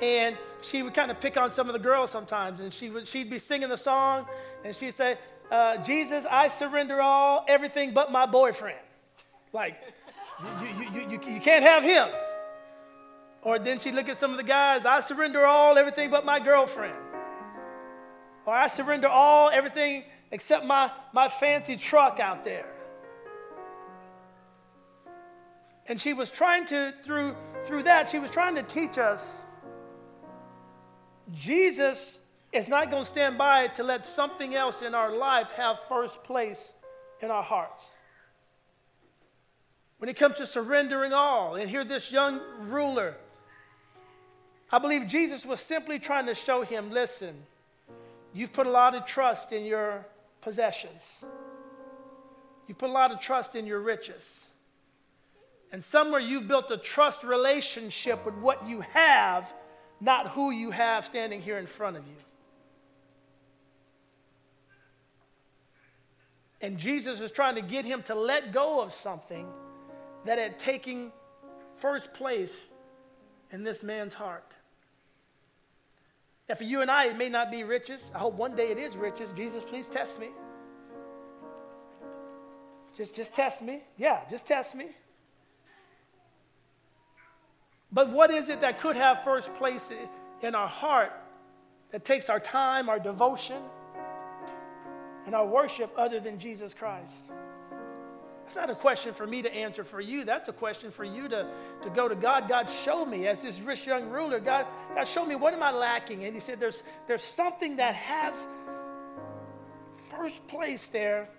And 0.00 0.36
she 0.62 0.82
would 0.82 0.94
kind 0.94 1.10
of 1.10 1.20
pick 1.20 1.36
on 1.36 1.52
some 1.52 1.68
of 1.68 1.72
the 1.72 1.78
girls 1.78 2.10
sometimes, 2.10 2.60
and 2.60 2.72
she 2.72 2.90
would, 2.90 3.06
she'd 3.06 3.30
be 3.30 3.38
singing 3.38 3.68
the 3.68 3.76
song, 3.76 4.26
and 4.64 4.74
she'd 4.74 4.94
say, 4.94 5.18
uh, 5.50 5.76
Jesus, 5.78 6.24
I 6.30 6.48
surrender 6.48 7.00
all, 7.00 7.44
everything 7.48 7.92
but 7.92 8.10
my 8.10 8.26
boyfriend. 8.26 8.78
Like, 9.52 9.76
you, 10.60 10.66
you, 10.66 10.90
you, 10.90 11.10
you, 11.10 11.34
you 11.34 11.40
can't 11.40 11.62
have 11.62 11.82
him. 11.82 12.08
Or 13.42 13.58
then 13.58 13.80
she'd 13.80 13.94
look 13.94 14.08
at 14.08 14.18
some 14.18 14.30
of 14.30 14.36
the 14.36 14.44
guys, 14.44 14.86
I 14.86 15.00
surrender 15.00 15.44
all, 15.44 15.76
everything 15.76 16.10
but 16.10 16.24
my 16.24 16.40
girlfriend. 16.40 16.96
Or 18.46 18.54
I 18.54 18.68
surrender 18.68 19.08
all, 19.08 19.50
everything 19.50 20.04
except 20.30 20.64
my, 20.64 20.90
my 21.12 21.28
fancy 21.28 21.76
truck 21.76 22.20
out 22.20 22.44
there. 22.44 22.66
And 25.86 26.00
she 26.00 26.12
was 26.12 26.30
trying 26.30 26.66
to, 26.66 26.94
through, 27.02 27.36
through 27.66 27.84
that, 27.84 28.08
she 28.08 28.18
was 28.18 28.30
trying 28.30 28.54
to 28.54 28.62
teach 28.62 28.98
us 28.98 29.42
Jesus 31.30 32.18
is 32.52 32.68
not 32.68 32.90
going 32.90 33.04
to 33.04 33.08
stand 33.08 33.38
by 33.38 33.68
to 33.68 33.82
let 33.82 34.04
something 34.04 34.54
else 34.54 34.82
in 34.82 34.94
our 34.94 35.16
life 35.16 35.50
have 35.52 35.80
first 35.88 36.22
place 36.24 36.74
in 37.20 37.30
our 37.30 37.42
hearts. 37.42 37.92
When 39.98 40.08
it 40.08 40.16
comes 40.16 40.36
to 40.36 40.46
surrendering 40.46 41.12
all, 41.12 41.54
and 41.54 41.70
here 41.70 41.84
this 41.84 42.10
young 42.10 42.40
ruler, 42.60 43.14
I 44.70 44.78
believe 44.78 45.06
Jesus 45.06 45.46
was 45.46 45.60
simply 45.60 45.98
trying 45.98 46.26
to 46.26 46.34
show 46.34 46.62
him 46.62 46.90
listen, 46.90 47.34
you've 48.32 48.52
put 48.52 48.66
a 48.66 48.70
lot 48.70 48.94
of 48.94 49.04
trust 49.04 49.52
in 49.52 49.64
your 49.64 50.06
possessions, 50.40 51.24
you 52.66 52.74
put 52.74 52.90
a 52.90 52.92
lot 52.92 53.12
of 53.12 53.20
trust 53.20 53.56
in 53.56 53.66
your 53.66 53.80
riches. 53.80 54.46
And 55.72 55.82
somewhere 55.82 56.20
you've 56.20 56.46
built 56.46 56.70
a 56.70 56.76
trust 56.76 57.24
relationship 57.24 58.26
with 58.26 58.34
what 58.34 58.68
you 58.68 58.82
have, 58.82 59.52
not 60.00 60.28
who 60.28 60.50
you 60.50 60.70
have 60.70 61.04
standing 61.04 61.40
here 61.40 61.58
in 61.58 61.66
front 61.66 61.96
of 61.96 62.06
you. 62.06 62.14
And 66.60 66.78
Jesus 66.78 67.20
was 67.20 67.32
trying 67.32 67.56
to 67.56 67.62
get 67.62 67.84
him 67.84 68.02
to 68.04 68.14
let 68.14 68.52
go 68.52 68.80
of 68.80 68.92
something 68.92 69.48
that 70.24 70.38
had 70.38 70.58
taken 70.58 71.10
first 71.76 72.14
place 72.14 72.68
in 73.50 73.64
this 73.64 73.82
man's 73.82 74.14
heart. 74.14 74.54
Now, 76.52 76.56
for 76.56 76.64
you 76.64 76.82
and 76.82 76.90
I, 76.90 77.06
it 77.06 77.16
may 77.16 77.30
not 77.30 77.50
be 77.50 77.64
riches. 77.64 78.12
I 78.14 78.18
hope 78.18 78.34
one 78.34 78.54
day 78.54 78.70
it 78.70 78.76
is 78.76 78.94
riches. 78.94 79.32
Jesus, 79.32 79.62
please 79.62 79.88
test 79.88 80.20
me. 80.20 80.28
Just, 82.94 83.14
just 83.14 83.32
test 83.32 83.62
me. 83.62 83.80
Yeah, 83.96 84.20
just 84.28 84.44
test 84.44 84.74
me. 84.74 84.88
But 87.90 88.10
what 88.10 88.30
is 88.30 88.50
it 88.50 88.60
that 88.60 88.80
could 88.80 88.96
have 88.96 89.24
first 89.24 89.54
place 89.54 89.90
in 90.42 90.54
our 90.54 90.68
heart 90.68 91.14
that 91.90 92.04
takes 92.04 92.28
our 92.28 92.38
time, 92.38 92.90
our 92.90 92.98
devotion, 92.98 93.62
and 95.24 95.34
our 95.34 95.46
worship 95.46 95.90
other 95.96 96.20
than 96.20 96.38
Jesus 96.38 96.74
Christ? 96.74 97.32
That's 98.52 98.68
not 98.68 98.76
a 98.76 98.78
question 98.78 99.14
for 99.14 99.26
me 99.26 99.40
to 99.40 99.50
answer 99.50 99.82
for 99.82 99.98
you. 99.98 100.24
That's 100.24 100.50
a 100.50 100.52
question 100.52 100.90
for 100.90 101.04
you 101.04 101.26
to, 101.26 101.46
to 101.84 101.88
go 101.88 102.06
to 102.06 102.14
God. 102.14 102.50
God, 102.50 102.68
show 102.68 103.06
me. 103.06 103.26
As 103.26 103.40
this 103.40 103.58
rich 103.60 103.86
young 103.86 104.10
ruler, 104.10 104.40
God, 104.40 104.66
God, 104.94 105.08
show 105.08 105.24
me 105.24 105.36
what 105.36 105.54
am 105.54 105.62
I 105.62 105.70
lacking? 105.70 106.26
And 106.26 106.34
he 106.34 106.40
said, 106.40 106.60
There's, 106.60 106.82
there's 107.06 107.22
something 107.22 107.76
that 107.76 107.94
has 107.94 108.46
first 110.10 110.46
place 110.48 110.86
there. 110.88 111.30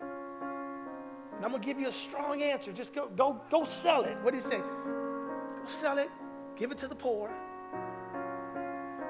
And 0.00 1.44
I'm 1.44 1.52
to 1.52 1.58
give 1.58 1.80
you 1.80 1.88
a 1.88 1.92
strong 1.92 2.40
answer. 2.40 2.72
Just 2.72 2.94
go, 2.94 3.08
go, 3.08 3.40
go 3.50 3.64
sell 3.64 4.04
it. 4.04 4.16
What 4.22 4.30
do 4.30 4.36
you 4.36 4.44
say? 4.44 4.58
Go 4.58 5.64
sell 5.66 5.98
it, 5.98 6.08
give 6.54 6.70
it 6.70 6.78
to 6.78 6.86
the 6.86 6.94
poor. 6.94 7.32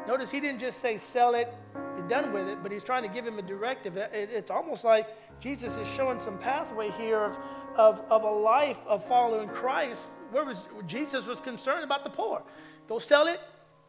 Notice 0.09 0.31
he 0.31 0.41
didn't 0.41 0.61
just 0.61 0.81
say, 0.81 0.97
sell 0.97 1.35
it, 1.35 1.53
you're 1.75 2.09
done 2.09 2.33
with 2.33 2.49
it, 2.49 2.63
but 2.63 2.73
he's 2.73 2.83
trying 2.83 3.03
to 3.03 3.09
give 3.09 3.27
him 3.27 3.39
a 3.39 3.43
directive. 3.43 3.97
It's 3.97 4.51
almost 4.51 4.85
like 4.85 5.09
Jesus 5.41 5.77
is 5.77 5.89
showing 5.89 6.21
some 6.21 6.39
pathway 6.39 6.91
here 6.93 7.21
of, 7.21 7.39
of, 7.77 8.03
of 8.11 8.25
a 8.25 8.31
life 8.31 8.79
of 8.87 9.05
following 9.05 9.49
Christ 9.49 10.01
where 10.31 10.45
was, 10.45 10.63
Jesus 10.87 11.27
was 11.27 11.41
concerned 11.41 11.85
about 11.85 12.05
the 12.05 12.11
poor. 12.11 12.43
Go 12.89 12.99
sell 12.99 13.27
it, 13.27 13.41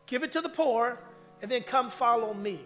give 0.06 0.24
it 0.24 0.32
to 0.34 0.42
the 0.42 0.50
poor, 0.50 1.00
and 1.42 1.50
then 1.50 1.64
come 1.64 1.90
follow 1.90 2.34
me. 2.34 2.60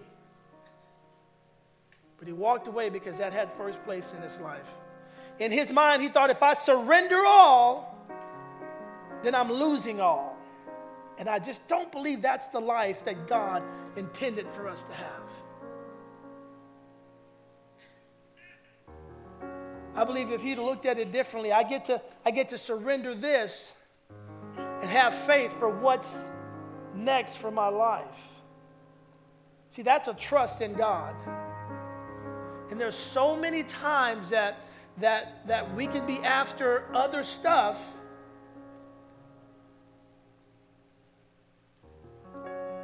But 2.18 2.28
he 2.28 2.34
walked 2.34 2.68
away 2.68 2.90
because 2.90 3.18
that 3.18 3.34
had 3.34 3.52
first 3.54 3.84
place 3.84 4.14
in 4.16 4.22
his 4.22 4.38
life. 4.40 4.70
In 5.40 5.52
his 5.52 5.72
mind, 5.72 6.04
he 6.04 6.10
thought, 6.10 6.30
if 6.30 6.44
I 6.44 6.54
surrender 6.54 7.26
all, 7.26 7.98
then 9.24 9.34
I'm 9.34 9.52
losing 9.52 10.00
all. 10.00 10.38
And 11.18 11.28
I 11.30 11.40
just 11.40 11.68
don't 11.68 11.92
believe 11.92 12.22
that's 12.22 12.48
the 12.48 12.60
life 12.60 13.04
that 13.06 13.28
God 13.28 13.64
intended 13.96 14.48
for 14.50 14.68
us 14.68 14.84
to 14.84 14.94
have. 14.94 15.24
I 19.96 20.04
believe 20.04 20.32
if 20.32 20.42
he'd 20.42 20.58
looked 20.58 20.86
at 20.86 20.98
it 20.98 21.12
differently, 21.12 21.52
I 21.52 21.64
get 21.64 21.86
to, 21.86 22.02
I 22.26 22.32
get 22.32 22.50
to 22.50 22.58
surrender 22.58 23.14
this 23.14 23.74
and 24.58 24.90
have 24.90 25.14
faith 25.14 25.54
for 25.60 25.70
what's 25.70 26.14
next 26.96 27.38
for 27.38 27.52
my 27.52 27.68
life. 27.68 28.42
See, 29.70 29.82
that's 29.82 30.08
a 30.08 30.14
trust 30.14 30.62
in 30.62 30.74
God. 30.74 31.16
And 32.70 32.80
there's 32.80 32.96
so 32.96 33.36
many 33.36 33.64
times 33.64 34.30
that, 34.30 34.66
that, 34.98 35.48
that 35.48 35.76
we 35.76 35.88
could 35.88 36.08
be 36.08 36.20
after 36.20 36.86
other 36.94 37.24
stuff 37.24 37.96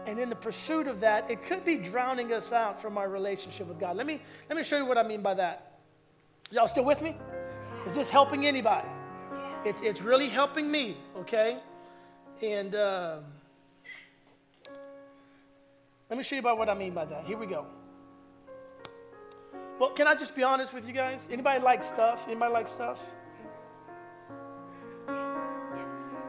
And 0.08 0.18
in 0.22 0.30
the 0.30 0.36
pursuit 0.36 0.88
of 0.88 1.02
that, 1.02 1.30
it 1.30 1.44
could 1.44 1.66
be 1.66 1.76
drowning 1.76 2.32
us 2.32 2.54
out 2.54 2.82
from 2.82 2.98
our 2.98 3.10
relationship 3.10 3.68
with 3.68 3.78
God. 3.78 3.98
Let 3.98 4.08
me, 4.08 4.22
let 4.50 4.58
me 4.58 4.64
show 4.64 4.78
you 4.78 4.86
what 4.86 4.98
I 4.98 5.04
mean 5.04 5.22
by 5.22 5.34
that. 5.34 5.67
Y'all 6.52 6.68
still 6.68 6.86
with 6.86 7.02
me? 7.02 7.16
Is 7.86 7.96
this 7.96 8.10
helping 8.10 8.46
anybody? 8.46 8.88
It's, 9.66 9.82
it's 9.82 10.02
really 10.02 10.30
helping 10.30 10.72
me, 10.72 10.96
okay? 11.18 11.58
And 12.42 12.74
uh, 12.74 13.18
let 16.10 16.18
me 16.18 16.24
show 16.24 16.36
you 16.36 16.42
about 16.42 16.58
what 16.58 16.70
I 16.70 16.74
mean 16.74 16.94
by 16.94 17.04
that. 17.06 17.26
Here 17.26 17.38
we 17.38 17.48
go. 17.48 17.66
Well, 19.78 19.90
can 19.90 20.08
I 20.08 20.16
just 20.16 20.36
be 20.36 20.44
honest 20.44 20.74
with 20.74 20.88
you 20.88 20.94
guys? 20.94 21.28
Anybody 21.30 21.62
like 21.62 21.84
stuff? 21.84 22.26
Anybody 22.28 22.54
like 22.54 22.68
stuff? 22.68 23.04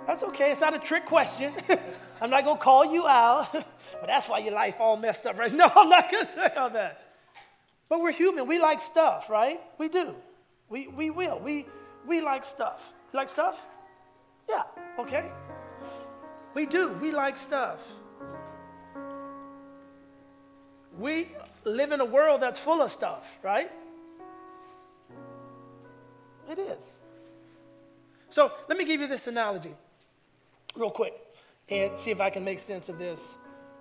That's 0.06 0.22
okay. 0.24 0.50
It's 0.50 0.60
not 0.60 0.74
a 0.74 0.78
trick 0.78 1.06
question. 1.06 1.52
I'm 2.20 2.30
not 2.30 2.42
going 2.44 2.56
to 2.56 2.62
call 2.62 2.92
you 2.92 3.06
out. 3.06 3.52
but 3.52 4.06
that's 4.06 4.28
why 4.28 4.38
your 4.38 4.54
life 4.54 4.76
all 4.80 4.96
messed 4.96 5.26
up, 5.26 5.38
right? 5.38 5.52
No, 5.52 5.70
I'm 5.76 5.88
not 5.88 6.10
going 6.10 6.26
to 6.26 6.32
say 6.32 6.48
all 6.56 6.70
that. 6.70 7.07
But 7.88 8.00
we're 8.00 8.12
human. 8.12 8.46
We 8.46 8.58
like 8.58 8.80
stuff, 8.80 9.30
right? 9.30 9.60
We 9.78 9.88
do. 9.88 10.14
We, 10.68 10.88
we 10.88 11.10
will. 11.10 11.38
We, 11.38 11.66
we 12.06 12.20
like 12.20 12.44
stuff. 12.44 12.92
You 13.12 13.18
like 13.18 13.28
stuff? 13.28 13.58
Yeah, 14.48 14.64
okay. 14.98 15.30
We 16.54 16.66
do. 16.66 16.88
We 17.00 17.12
like 17.12 17.36
stuff. 17.36 17.86
We 20.98 21.28
live 21.64 21.92
in 21.92 22.00
a 22.00 22.04
world 22.04 22.42
that's 22.42 22.58
full 22.58 22.82
of 22.82 22.90
stuff, 22.90 23.38
right? 23.42 23.70
It 26.50 26.58
is. 26.58 26.84
So 28.30 28.52
let 28.68 28.76
me 28.76 28.84
give 28.84 29.00
you 29.00 29.06
this 29.06 29.26
analogy 29.26 29.74
real 30.74 30.90
quick 30.90 31.14
and 31.68 31.98
see 31.98 32.10
if 32.10 32.20
I 32.20 32.30
can 32.30 32.44
make 32.44 32.60
sense 32.60 32.88
of 32.88 32.98
this. 32.98 33.20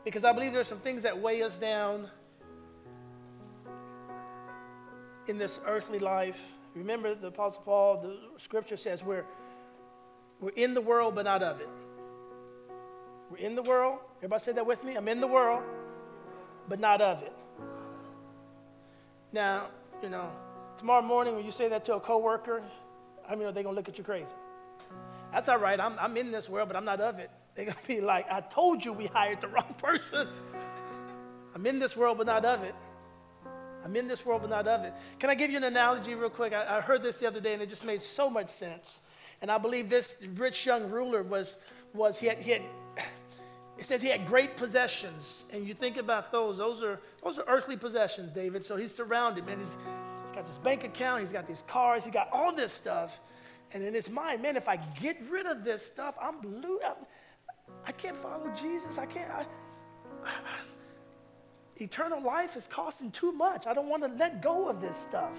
Because 0.04 0.24
I 0.24 0.32
believe 0.32 0.54
there's 0.54 0.68
some 0.68 0.80
things 0.80 1.04
that 1.04 1.20
weigh 1.20 1.44
us 1.44 1.58
down 1.58 2.10
in 5.30 5.38
this 5.38 5.60
earthly 5.66 6.00
life. 6.00 6.54
Remember, 6.76 7.16
the 7.16 7.28
Apostle 7.28 7.62
Paul, 7.64 8.02
the 8.02 8.40
scripture 8.40 8.78
says 8.78 9.04
we're, 9.04 9.26
we're 10.40 10.50
in 10.52 10.74
the 10.74 10.82
world, 10.82 11.16
but 11.16 11.26
not 11.26 11.42
of 11.42 11.60
it. 11.60 11.70
We're 13.32 13.38
in 13.38 13.56
the 13.56 13.64
world. 13.64 14.00
Everybody 14.18 14.44
say 14.44 14.52
that 14.54 14.66
with 14.66 14.84
me? 14.84 14.96
I'm 14.96 15.08
in 15.08 15.20
the 15.20 15.28
world, 15.28 15.64
but 16.70 16.80
not 16.80 17.02
of 17.02 17.24
it. 17.24 17.34
Now, 19.32 19.68
you 20.02 20.10
know, 20.10 20.30
tomorrow 20.78 21.02
morning 21.02 21.36
when 21.36 21.46
you 21.46 21.52
say 21.52 21.68
that 21.70 21.84
to 21.86 21.96
a 21.96 22.00
coworker, 22.00 22.64
I 23.28 23.36
mean, 23.36 23.44
they're 23.44 23.64
going 23.64 23.66
to 23.66 23.72
look 23.72 23.90
at 23.90 23.98
you 23.98 24.04
crazy. 24.04 24.34
That's 25.34 25.50
all 25.50 25.58
right. 25.58 25.80
I'm, 25.80 25.98
I'm 26.00 26.16
in 26.16 26.32
this 26.32 26.48
world, 26.48 26.70
but 26.70 26.78
I'm 26.78 26.86
not 26.86 27.02
of 27.02 27.20
it. 27.20 27.30
They're 27.56 27.66
going 27.66 27.78
to 27.82 27.88
be 27.88 28.02
like, 28.02 28.32
I 28.32 28.42
told 28.42 28.86
you 28.86 28.94
we 28.94 29.08
hired 29.08 29.42
the 29.42 29.48
wrong 29.48 29.76
person. 29.78 30.28
I'm 31.56 31.66
in 31.66 31.80
this 31.80 31.98
world, 31.98 32.18
but 32.18 32.28
not 32.28 32.46
of 32.46 32.64
it. 32.64 32.76
I'm 33.88 33.96
in 33.96 34.10
this 34.10 34.26
world, 34.26 34.42
but 34.42 34.50
not 34.50 34.68
of 34.68 34.84
it. 34.84 34.94
Can 35.18 35.30
I 35.30 35.36
give 35.36 35.50
you 35.50 35.56
an 35.56 35.64
analogy 35.64 36.14
real 36.14 36.30
quick? 36.30 36.52
I, 36.52 36.78
I 36.78 36.82
heard 36.82 37.02
this 37.02 37.16
the 37.16 37.26
other 37.26 37.40
day, 37.40 37.54
and 37.54 37.62
it 37.62 37.70
just 37.70 37.86
made 37.86 38.04
so 38.04 38.30
much 38.30 38.50
sense. 38.50 39.00
And 39.42 39.50
I 39.50 39.58
believe 39.58 39.90
this 39.90 40.14
rich 40.36 40.66
young 40.66 40.90
ruler 40.90 41.24
was, 41.24 41.56
was 41.94 42.20
he 42.20 42.28
had, 42.28 42.40
he 42.40 42.52
had 42.52 42.64
it 43.78 43.86
says 43.86 44.02
he 44.02 44.10
had 44.10 44.28
great 44.28 44.58
possessions. 44.58 45.46
And 45.54 45.66
you 45.66 45.74
think 45.74 45.96
about 45.96 46.34
those, 46.34 46.58
those 46.58 46.84
are, 46.84 47.00
those 47.24 47.40
are 47.40 47.46
earthly 47.48 47.78
possessions, 47.78 48.34
David. 48.34 48.66
So 48.66 48.76
he's 48.76 48.94
surrounded, 48.94 49.46
man. 49.46 49.60
He's, 49.60 49.78
he's 50.24 50.32
got 50.34 50.46
this 50.46 50.58
bank 50.58 50.84
account, 50.84 51.22
he's 51.22 51.32
got 51.32 51.48
these 51.48 51.64
cars, 51.66 52.04
he 52.04 52.12
got 52.12 52.28
all 52.34 52.54
this 52.54 52.74
stuff. 52.74 53.22
And 53.72 53.86
in 53.86 53.94
his 53.94 54.10
mind, 54.10 54.42
man, 54.42 54.58
if 54.58 54.68
I 54.68 54.76
get 55.00 55.18
rid 55.30 55.46
of 55.46 55.64
this 55.64 55.86
stuff, 55.86 56.16
I'm 56.22 56.42
blue. 56.42 56.80
I'm, 56.86 56.96
I 57.86 57.94
can't 57.94 58.18
follow 58.18 58.52
Jesus. 58.60 58.98
I 58.98 59.06
can't. 59.06 59.32
I, 59.32 59.46
I, 60.26 60.32
eternal 61.80 62.22
life 62.22 62.56
is 62.56 62.68
costing 62.68 63.12
too 63.12 63.32
much. 63.32 63.68
I 63.68 63.74
don't 63.74 63.90
want 63.90 64.04
to 64.04 64.10
let 64.10 64.42
go 64.42 64.68
of 64.68 64.82
this 64.82 64.98
stuff. 64.98 65.38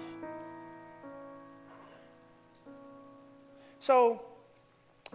So, 3.79 4.21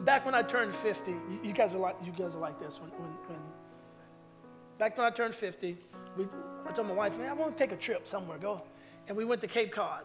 back 0.01 0.25
when 0.25 0.35
I 0.35 0.43
turned 0.43 0.75
50, 0.75 1.11
you, 1.11 1.19
you 1.43 1.53
guys 1.53 1.75
are 1.75 1.79
like 1.79 1.97
you 2.05 2.13
guys 2.13 2.35
are 2.35 2.41
like 2.41 2.59
this. 2.59 2.81
When, 2.81 2.91
when, 2.91 3.11
when 3.27 3.39
back 4.79 4.97
when 4.97 5.07
I 5.07 5.11
turned 5.11 5.35
50, 5.35 5.77
we, 6.17 6.27
I 6.67 6.73
told 6.73 6.89
my 6.89 6.95
wife, 6.95 7.17
man, 7.17 7.29
I 7.29 7.35
want 7.35 7.57
to 7.57 7.63
take 7.63 7.73
a 7.73 7.77
trip 7.77 8.07
somewhere. 8.07 8.39
Go, 8.39 8.63
and 9.07 9.17
we 9.17 9.25
went 9.25 9.41
to 9.43 9.47
Cape 9.47 9.73
Cod. 9.73 10.05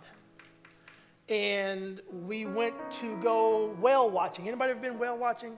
And 1.30 2.02
we 2.12 2.48
went 2.48 2.74
to 2.94 3.16
go 3.18 3.76
whale 3.80 4.10
watching. 4.10 4.48
Anybody 4.48 4.72
ever 4.72 4.80
been 4.80 4.98
whale 4.98 5.18
watching? 5.18 5.58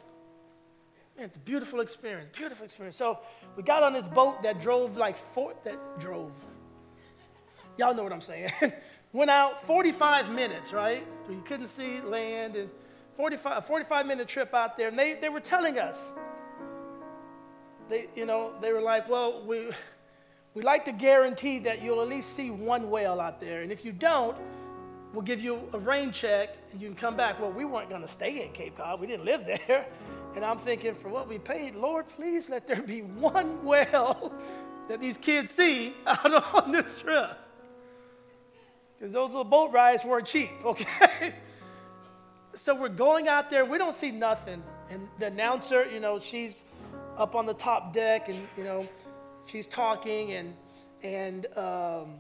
It's 1.24 1.36
a 1.36 1.40
beautiful 1.40 1.82
experience, 1.82 2.36
beautiful 2.36 2.66
experience. 2.66 2.96
So 2.96 3.20
we 3.56 3.62
got 3.62 3.84
on 3.84 3.94
this 3.94 4.08
boat 4.08 4.42
that 4.42 4.60
drove 4.60 4.98
like 4.98 5.16
four, 5.16 5.54
that 5.64 6.00
drove. 6.00 6.32
Y'all 7.78 7.94
know 7.94 8.04
what 8.04 8.12
I'm 8.12 8.22
saying. 8.22 8.52
Went 9.14 9.30
out 9.30 9.66
45 9.68 10.32
minutes, 10.32 10.74
right? 10.74 11.06
You 11.30 11.42
couldn't 11.46 11.68
see 11.68 12.02
land 12.02 12.56
and 12.56 12.70
45, 13.16 13.58
a 13.58 13.62
45 13.62 14.06
minute 14.08 14.28
trip 14.28 14.54
out 14.54 14.78
there. 14.78 14.88
And 14.88 14.98
they, 14.98 15.14
they 15.14 15.30
were 15.30 15.40
telling 15.40 15.78
us, 15.78 16.00
they, 17.88 18.08
you 18.16 18.26
know, 18.26 18.54
they 18.60 18.74
were 18.74 18.82
like, 18.82 19.08
well, 19.08 19.46
we, 19.46 19.70
we 20.56 20.64
like 20.64 20.86
to 20.86 20.92
guarantee 20.92 21.60
that 21.60 21.84
you'll 21.84 22.02
at 22.02 22.08
least 22.08 22.36
see 22.36 22.50
one 22.50 22.90
whale 22.90 23.20
out 23.20 23.40
there. 23.40 23.62
And 23.62 23.72
if 23.72 23.86
you 23.86 23.92
don't, 23.92 24.38
we'll 25.14 25.22
give 25.22 25.40
you 25.40 25.70
a 25.74 25.80
rain 25.80 26.12
check 26.12 26.58
and 26.72 26.82
you 26.82 26.88
can 26.88 26.98
come 26.98 27.16
back. 27.16 27.40
Well, 27.40 27.52
we 27.52 27.66
weren't 27.66 27.90
going 27.90 28.02
to 28.02 28.08
stay 28.08 28.44
in 28.44 28.54
Cape 28.54 28.78
Cod. 28.78 29.00
We 29.00 29.08
didn't 29.08 29.26
live 29.26 29.46
there. 29.68 29.86
And 30.36 30.46
I'm 30.46 30.58
thinking, 30.58 30.96
for 30.96 31.10
what 31.10 31.28
we 31.28 31.38
paid, 31.38 31.76
Lord, 31.76 32.08
please 32.08 32.50
let 32.50 32.66
there 32.68 32.82
be 32.82 33.02
one 33.02 33.64
well 33.66 34.34
that 34.88 35.02
these 35.02 35.18
kids 35.18 35.52
see 35.52 35.94
out 36.06 36.54
on 36.54 36.72
this 36.72 37.02
trip. 37.02 37.38
Because 38.98 39.14
those 39.14 39.30
little 39.30 39.44
boat 39.44 39.72
rides 39.72 40.04
weren't 40.06 40.28
cheap, 40.28 40.52
okay? 40.66 41.34
so 42.56 42.76
we're 42.76 42.90
going 42.90 43.28
out 43.28 43.50
there, 43.50 43.66
we 43.66 43.78
don't 43.78 43.96
see 43.96 44.12
nothing. 44.12 44.64
And 44.90 45.08
the 45.20 45.28
announcer, 45.28 45.90
you 45.90 46.00
know, 46.00 46.20
she's 46.20 46.64
up 47.18 47.36
on 47.36 47.46
the 47.46 47.54
top 47.54 47.94
deck 47.94 48.30
and, 48.30 48.48
you 48.58 48.64
know, 48.64 48.88
she's 49.46 49.68
talking. 49.68 50.34
And, 50.34 50.54
and 51.04 51.46
um, 51.58 52.16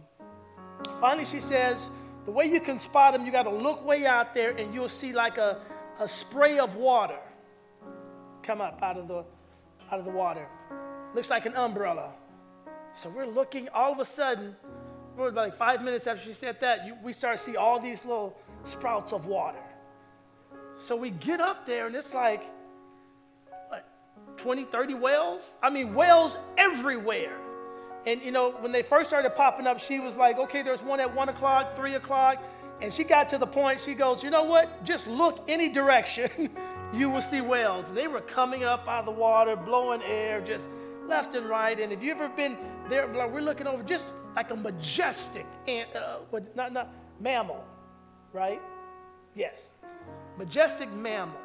finally 1.00 1.26
she 1.26 1.40
says, 1.40 1.90
the 2.26 2.32
way 2.32 2.46
you 2.46 2.60
can 2.60 2.80
spot 2.80 3.14
them, 3.14 3.26
you 3.26 3.32
got 3.32 3.44
to 3.44 3.52
look 3.52 3.86
way 3.86 4.06
out 4.06 4.34
there 4.34 4.52
and 4.52 4.74
you'll 4.74 4.90
see 4.90 5.14
like 5.14 5.38
a, 5.38 5.60
a 6.00 6.08
spray 6.08 6.60
of 6.60 6.76
water 6.76 7.20
come 8.52 8.60
up 8.60 8.84
out 8.84 8.98
of 8.98 9.08
the, 9.08 9.24
out 9.92 10.00
of 10.00 10.04
the 10.04 10.12
water. 10.12 10.46
Looks 11.16 11.30
like 11.30 11.46
an 11.46 11.56
umbrella. 11.56 12.12
So 12.94 13.08
we're 13.08 13.26
looking, 13.26 13.70
all 13.70 13.94
of 13.94 14.00
a 14.00 14.04
sudden, 14.06 14.58
about 15.16 15.36
like 15.36 15.56
five 15.56 15.82
minutes 15.82 16.06
after 16.06 16.22
she 16.22 16.34
said 16.34 16.60
that, 16.60 16.86
you, 16.86 16.94
we 17.02 17.14
start 17.14 17.38
to 17.38 17.44
see 17.44 17.56
all 17.56 17.80
these 17.80 18.04
little 18.04 18.38
sprouts 18.66 19.14
of 19.14 19.26
water. 19.26 19.64
So 20.78 20.98
we 20.98 21.12
get 21.12 21.40
up 21.40 21.66
there 21.66 21.88
and 21.88 21.96
it's 21.96 22.14
like, 22.14 22.44
what, 23.70 23.88
20, 24.36 24.66
30 24.66 24.96
whales? 24.96 25.58
I 25.64 25.70
mean, 25.70 25.96
whales 25.96 26.38
everywhere. 26.58 27.38
And 28.06 28.22
you 28.22 28.34
know, 28.34 28.52
when 28.60 28.74
they 28.74 28.84
first 28.84 29.10
started 29.10 29.34
popping 29.34 29.66
up, 29.66 29.80
she 29.80 30.02
was 30.02 30.18
like, 30.18 30.38
okay, 30.40 30.62
there's 30.62 30.84
one 30.84 31.00
at 31.00 31.16
one 31.16 31.30
o'clock, 31.30 31.78
three 31.78 31.94
o'clock. 31.94 32.44
And 32.82 32.92
she 32.92 33.06
got 33.06 33.30
to 33.30 33.38
the 33.38 33.48
point, 33.48 33.80
she 33.80 33.94
goes, 33.94 34.22
you 34.24 34.30
know 34.30 34.44
what? 34.44 34.84
Just 34.84 35.08
look 35.08 35.46
any 35.48 35.70
direction. 35.70 36.50
you 36.94 37.10
will 37.10 37.22
see 37.22 37.42
whales. 37.42 37.90
They 37.92 38.08
were 38.08 38.22
coming 38.22 38.64
up 38.64 38.88
out 38.88 39.02
of 39.02 39.06
the 39.06 39.20
water, 39.20 39.56
blowing 39.56 40.02
air, 40.04 40.42
just 40.42 40.68
left 41.08 41.36
and 41.36 41.48
right. 41.48 41.80
And 41.80 41.92
if 41.92 42.04
you've 42.04 42.20
ever 42.20 42.34
been 42.36 42.58
there, 42.90 43.08
we're 43.08 43.42
looking 43.42 43.68
over 43.68 43.84
just 43.84 44.06
like 44.36 44.52
a 44.52 44.56
majestic 44.56 45.46
ant, 45.68 45.90
uh, 45.96 46.18
not, 46.56 46.74
not 46.74 46.94
mammal, 47.20 47.64
right? 48.34 48.62
Yes, 49.36 49.60
majestic 50.38 50.92
mammal. 50.94 51.38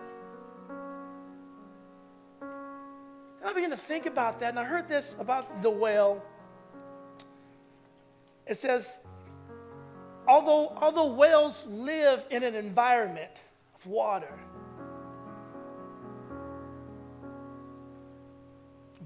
And 2.41 3.51
I 3.51 3.53
began 3.53 3.71
to 3.71 3.77
think 3.77 4.07
about 4.07 4.41
that, 4.41 4.51
and 4.51 4.59
I 4.59 4.65
heard 4.65 4.89
this 4.89 5.17
about 5.21 5.63
the 5.63 5.71
whale. 5.71 6.23
It 8.47 8.59
says, 8.59 8.99
although, 10.27 10.77
although 10.81 11.13
whales 11.15 11.65
live 11.67 12.27
in 12.31 12.43
an 12.43 12.55
environment 12.55 13.33
of 13.75 13.87
water, 13.87 14.33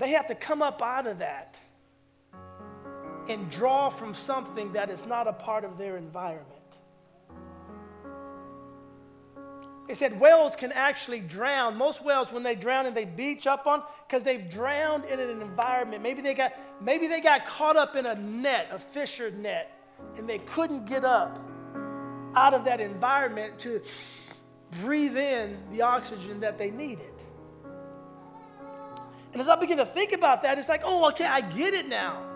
They 0.01 0.13
have 0.13 0.27
to 0.29 0.35
come 0.35 0.63
up 0.63 0.81
out 0.81 1.07
of 1.07 1.19
that 1.19 1.61
and 3.29 3.51
draw 3.51 3.91
from 3.91 4.15
something 4.15 4.73
that 4.73 4.89
is 4.89 5.05
not 5.05 5.29
a 5.29 5.33
part 5.33 5.63
of 5.63 5.77
their 5.77 5.99
environment. 5.99 6.57
They 9.87 9.95
said 9.95 10.19
whales 10.19 10.57
can 10.57 10.73
actually 10.73 11.21
drown. 11.21 11.77
Most 11.77 12.03
whales, 12.03 12.33
when 12.33 12.43
they 12.43 12.55
drown 12.55 12.87
and 12.87 12.97
they 12.97 13.05
beach 13.05 13.47
up 13.47 13.67
on, 13.67 13.83
because 14.09 14.23
they've 14.23 14.49
drowned 14.49 15.05
in 15.05 15.21
an 15.21 15.43
environment. 15.43 16.03
Maybe 16.03 16.23
they 16.23 16.33
got 16.33 16.55
maybe 16.81 17.07
they 17.07 17.21
got 17.21 17.45
caught 17.45 17.77
up 17.77 17.95
in 17.95 18.07
a 18.07 18.15
net, 18.15 18.69
a 18.71 18.79
fisher 18.79 19.31
net, 19.33 19.71
and 20.17 20.27
they 20.27 20.39
couldn't 20.39 20.87
get 20.87 21.05
up 21.05 21.39
out 22.35 22.55
of 22.55 22.65
that 22.65 22.81
environment 22.81 23.59
to 23.59 23.83
breathe 24.81 25.19
in 25.19 25.59
the 25.73 25.83
oxygen 25.83 26.41
that 26.41 26.57
they 26.57 26.71
needed. 26.71 27.10
And 29.33 29.41
as 29.41 29.49
I 29.49 29.57
begin 29.57 29.79
to 29.79 29.87
think 29.87 30.13
about 30.13 30.43
that, 30.43 30.59
it's 30.59 30.69
like, 30.69 30.83
oh, 30.85 31.09
okay, 31.09 31.25
I 31.25 31.41
get 31.41 31.75
it 31.75 31.89
now. 31.89 32.27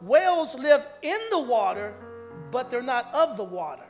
Whales 0.00 0.54
live 0.54 0.84
in 1.02 1.18
the 1.30 1.38
water, 1.38 1.94
but 2.50 2.70
they're 2.70 2.82
not 2.82 3.12
of 3.14 3.36
the 3.36 3.44
water. 3.44 3.86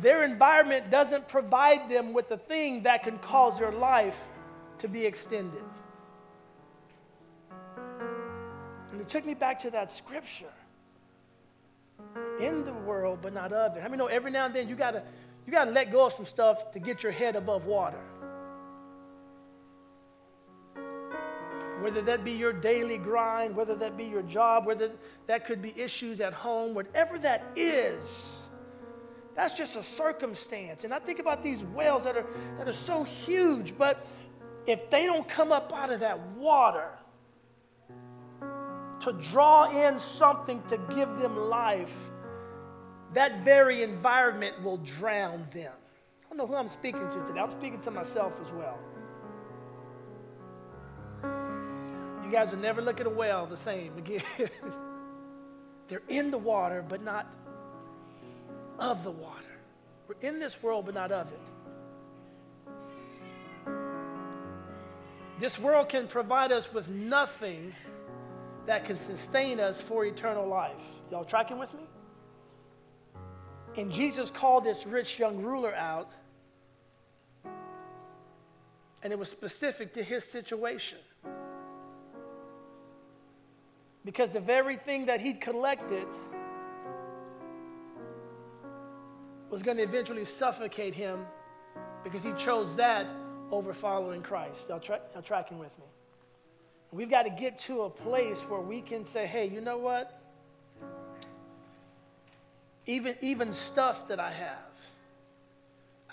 Their 0.00 0.24
environment 0.24 0.90
doesn't 0.90 1.26
provide 1.26 1.88
them 1.88 2.12
with 2.12 2.28
the 2.28 2.36
thing 2.36 2.82
that 2.82 3.02
can 3.02 3.18
cause 3.18 3.58
their 3.58 3.72
life 3.72 4.18
to 4.78 4.88
be 4.88 5.04
extended. 5.06 5.62
And 8.92 9.00
it 9.00 9.08
took 9.08 9.24
me 9.24 9.34
back 9.34 9.58
to 9.60 9.70
that 9.70 9.90
scripture. 9.90 10.52
In 12.40 12.64
the 12.64 12.72
world, 12.72 13.20
but 13.22 13.32
not 13.32 13.52
of 13.52 13.76
it. 13.76 13.82
I 13.82 13.88
mean, 13.88 13.98
know 13.98 14.06
every 14.06 14.30
now 14.30 14.46
and 14.46 14.54
then 14.54 14.68
you 14.68 14.74
got 14.74 14.92
to 14.92 15.02
you 15.46 15.52
got 15.52 15.66
to 15.66 15.70
let 15.70 15.92
go 15.92 16.06
of 16.06 16.12
some 16.12 16.26
stuff 16.26 16.72
to 16.72 16.80
get 16.80 17.02
your 17.02 17.12
head 17.12 17.36
above 17.36 17.66
water. 17.66 18.00
Whether 21.80 22.02
that 22.02 22.24
be 22.24 22.32
your 22.32 22.52
daily 22.52 22.98
grind, 22.98 23.54
whether 23.54 23.76
that 23.76 23.96
be 23.96 24.04
your 24.04 24.22
job, 24.22 24.66
whether 24.66 24.90
that 25.28 25.46
could 25.46 25.62
be 25.62 25.72
issues 25.76 26.20
at 26.20 26.32
home, 26.32 26.74
whatever 26.74 27.18
that 27.20 27.44
is, 27.54 28.42
that's 29.36 29.54
just 29.54 29.76
a 29.76 29.82
circumstance. 29.82 30.82
And 30.82 30.92
I 30.92 30.98
think 30.98 31.20
about 31.20 31.42
these 31.42 31.62
whales 31.62 32.04
that 32.04 32.16
are, 32.16 32.26
that 32.58 32.66
are 32.66 32.72
so 32.72 33.04
huge, 33.04 33.76
but 33.78 34.04
if 34.66 34.90
they 34.90 35.06
don't 35.06 35.28
come 35.28 35.52
up 35.52 35.72
out 35.72 35.92
of 35.92 36.00
that 36.00 36.18
water 36.30 36.88
to 39.00 39.12
draw 39.30 39.86
in 39.86 39.98
something 39.98 40.62
to 40.70 40.78
give 40.94 41.18
them 41.18 41.36
life, 41.36 42.10
that 43.14 43.44
very 43.44 43.82
environment 43.82 44.62
will 44.62 44.78
drown 44.78 45.46
them. 45.52 45.72
I 46.24 46.28
don't 46.28 46.38
know 46.38 46.46
who 46.46 46.56
I'm 46.56 46.68
speaking 46.68 47.08
to 47.08 47.24
today. 47.24 47.40
I'm 47.40 47.50
speaking 47.50 47.80
to 47.82 47.90
myself 47.90 48.40
as 48.40 48.50
well. 48.52 48.78
You 52.24 52.32
guys 52.32 52.50
will 52.50 52.58
never 52.58 52.82
look 52.82 53.00
at 53.00 53.06
a 53.06 53.10
well 53.10 53.46
the 53.46 53.56
same 53.56 53.96
again. 53.96 54.22
They're 55.88 56.02
in 56.08 56.30
the 56.30 56.38
water, 56.38 56.84
but 56.86 57.02
not 57.02 57.32
of 58.78 59.04
the 59.04 59.12
water. 59.12 59.42
We're 60.08 60.28
in 60.28 60.38
this 60.38 60.60
world, 60.62 60.86
but 60.86 60.94
not 60.94 61.12
of 61.12 61.32
it. 61.32 61.40
This 65.38 65.58
world 65.58 65.88
can 65.88 66.08
provide 66.08 66.50
us 66.50 66.72
with 66.72 66.88
nothing 66.88 67.74
that 68.66 68.84
can 68.84 68.96
sustain 68.96 69.60
us 69.60 69.80
for 69.80 70.04
eternal 70.04 70.46
life. 70.46 70.72
Y'all 71.10 71.24
tracking 71.24 71.58
with 71.58 71.72
me? 71.74 71.82
And 73.76 73.92
Jesus 73.92 74.30
called 74.30 74.64
this 74.64 74.86
rich 74.86 75.18
young 75.18 75.42
ruler 75.42 75.74
out, 75.74 76.10
and 79.02 79.12
it 79.12 79.18
was 79.18 79.28
specific 79.28 79.92
to 79.94 80.02
his 80.02 80.24
situation. 80.24 80.98
Because 84.04 84.30
the 84.30 84.40
very 84.40 84.76
thing 84.76 85.06
that 85.06 85.20
he'd 85.20 85.40
collected 85.40 86.06
was 89.50 89.62
going 89.62 89.76
to 89.76 89.82
eventually 89.82 90.24
suffocate 90.24 90.94
him 90.94 91.26
because 92.02 92.22
he 92.22 92.32
chose 92.32 92.76
that 92.76 93.06
over 93.50 93.74
following 93.74 94.22
Christ. 94.22 94.68
Y'all, 94.68 94.80
tra- 94.80 95.00
y'all 95.12 95.22
tracking 95.22 95.58
with 95.58 95.76
me? 95.78 95.84
We've 96.92 97.10
got 97.10 97.24
to 97.24 97.30
get 97.30 97.58
to 97.58 97.82
a 97.82 97.90
place 97.90 98.42
where 98.42 98.60
we 98.60 98.80
can 98.80 99.04
say, 99.04 99.26
hey, 99.26 99.48
you 99.48 99.60
know 99.60 99.76
what? 99.76 100.25
Even, 102.86 103.16
even 103.20 103.52
stuff 103.52 104.08
that 104.08 104.20
I 104.20 104.30
have, 104.30 104.58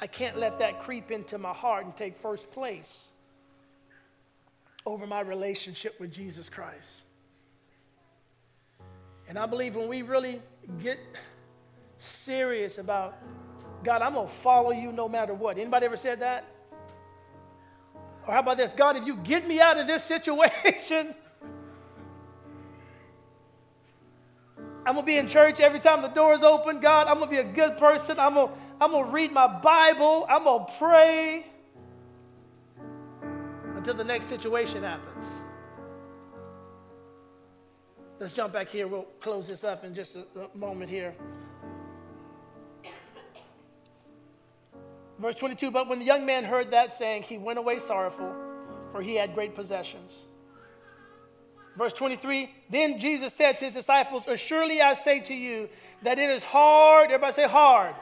I 0.02 0.08
can't 0.08 0.38
let 0.38 0.60
that 0.60 0.80
creep 0.80 1.12
into 1.12 1.38
my 1.38 1.54
heart 1.54 1.86
and 1.86 1.96
take 1.96 2.18
first 2.18 2.52
place 2.52 3.12
over 4.86 5.08
my 5.08 5.22
relationship 5.22 6.00
with 6.00 6.12
Jesus 6.12 6.50
Christ. 6.50 6.90
And 9.30 9.38
I 9.40 9.46
believe 9.46 9.76
when 9.76 9.88
we 9.88 10.02
really 10.02 10.42
get 10.82 11.00
serious 11.98 12.78
about 12.78 13.18
God, 13.84 14.02
I'm 14.02 14.14
going 14.14 14.28
to 14.28 14.34
follow 14.34 14.72
you 14.72 14.92
no 14.92 15.08
matter 15.08 15.34
what. 15.34 15.58
Anybody 15.58 15.86
ever 15.86 15.98
said 15.98 16.20
that? 16.22 16.46
Or 18.28 18.34
how 18.34 18.40
about 18.40 18.58
this? 18.58 18.72
God, 18.74 18.96
if 18.96 19.06
you 19.06 19.18
get 19.18 19.48
me 19.48 19.60
out 19.60 19.78
of 19.78 19.88
this 19.88 20.04
situation, 20.16 21.14
I'm 24.86 24.96
going 24.96 25.06
to 25.06 25.12
be 25.12 25.18
in 25.18 25.28
church 25.28 25.62
every 25.62 25.80
time 25.80 26.02
the 26.02 26.10
doors 26.10 26.42
open. 26.42 26.82
God, 26.82 27.08
I'm 27.08 27.20
going 27.20 27.30
to 27.30 27.32
be 27.32 27.38
a 27.38 27.44
good 27.44 27.78
person. 27.78 28.20
I'm 28.20 28.34
going 28.34 28.50
to, 28.50 28.54
I'm 28.82 28.92
going 28.92 29.06
to 29.06 29.12
read 29.12 29.32
my 29.32 29.48
Bible. 29.48 30.26
I'm 30.30 30.44
going 30.44 30.66
to 30.66 30.74
pray 30.78 31.46
until 33.76 33.94
the 33.94 34.04
next 34.04 34.26
situation 34.26 34.84
happens. 34.84 35.26
Let's 38.20 38.34
jump 38.34 38.54
back 38.54 38.70
here. 38.70 38.88
We'll 38.88 39.08
close 39.22 39.48
this 39.48 39.64
up 39.64 39.86
in 39.86 39.94
just 39.94 40.18
a, 40.18 40.26
a 40.40 40.58
moment 40.58 40.90
here. 40.90 41.16
Verse 45.18 45.36
22 45.36 45.72
But 45.72 45.88
when 45.88 46.00
the 46.00 46.06
young 46.06 46.26
man 46.26 46.44
heard 46.44 46.72
that 46.72 46.92
saying, 46.92 47.24
he 47.24 47.38
went 47.38 47.58
away 47.58 47.80
sorrowful, 47.80 48.34
for 48.92 49.02
he 49.02 49.16
had 49.16 49.34
great 49.34 49.56
possessions. 49.56 50.24
Verse 51.78 51.94
23 51.94 52.50
Then 52.70 53.00
Jesus 53.00 53.34
said 53.34 53.58
to 53.60 53.66
his 53.66 53.74
disciples, 53.74 54.28
Assuredly 54.28 54.82
I 54.82 54.94
say 54.94 55.20
to 55.22 55.34
you 55.34 55.70
that 56.04 56.20
it 56.20 56.30
is 56.30 56.44
hard, 56.44 57.06
everybody 57.06 57.34
say 57.34 57.48
hard. 57.48 57.96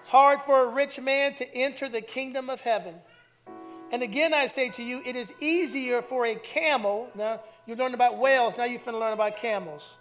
It's 0.00 0.08
hard 0.08 0.40
for 0.42 0.64
a 0.64 0.68
rich 0.68 1.00
man 1.00 1.34
to 1.34 1.54
enter 1.54 1.88
the 1.88 2.00
kingdom 2.00 2.50
of 2.50 2.60
heaven. 2.60 2.94
And 3.92 4.02
again 4.02 4.34
I 4.34 4.46
say 4.46 4.70
to 4.70 4.82
you, 4.82 5.02
it 5.04 5.16
is 5.16 5.32
easier 5.40 6.02
for 6.02 6.26
a 6.26 6.34
camel, 6.34 7.10
now 7.14 7.40
you've 7.66 7.78
learned 7.78 7.94
about 7.94 8.18
whales, 8.18 8.56
now 8.56 8.64
you're 8.64 8.78
going 8.78 8.94
to 8.94 8.98
learn 8.98 9.12
about 9.12 9.36
camels. 9.36 9.98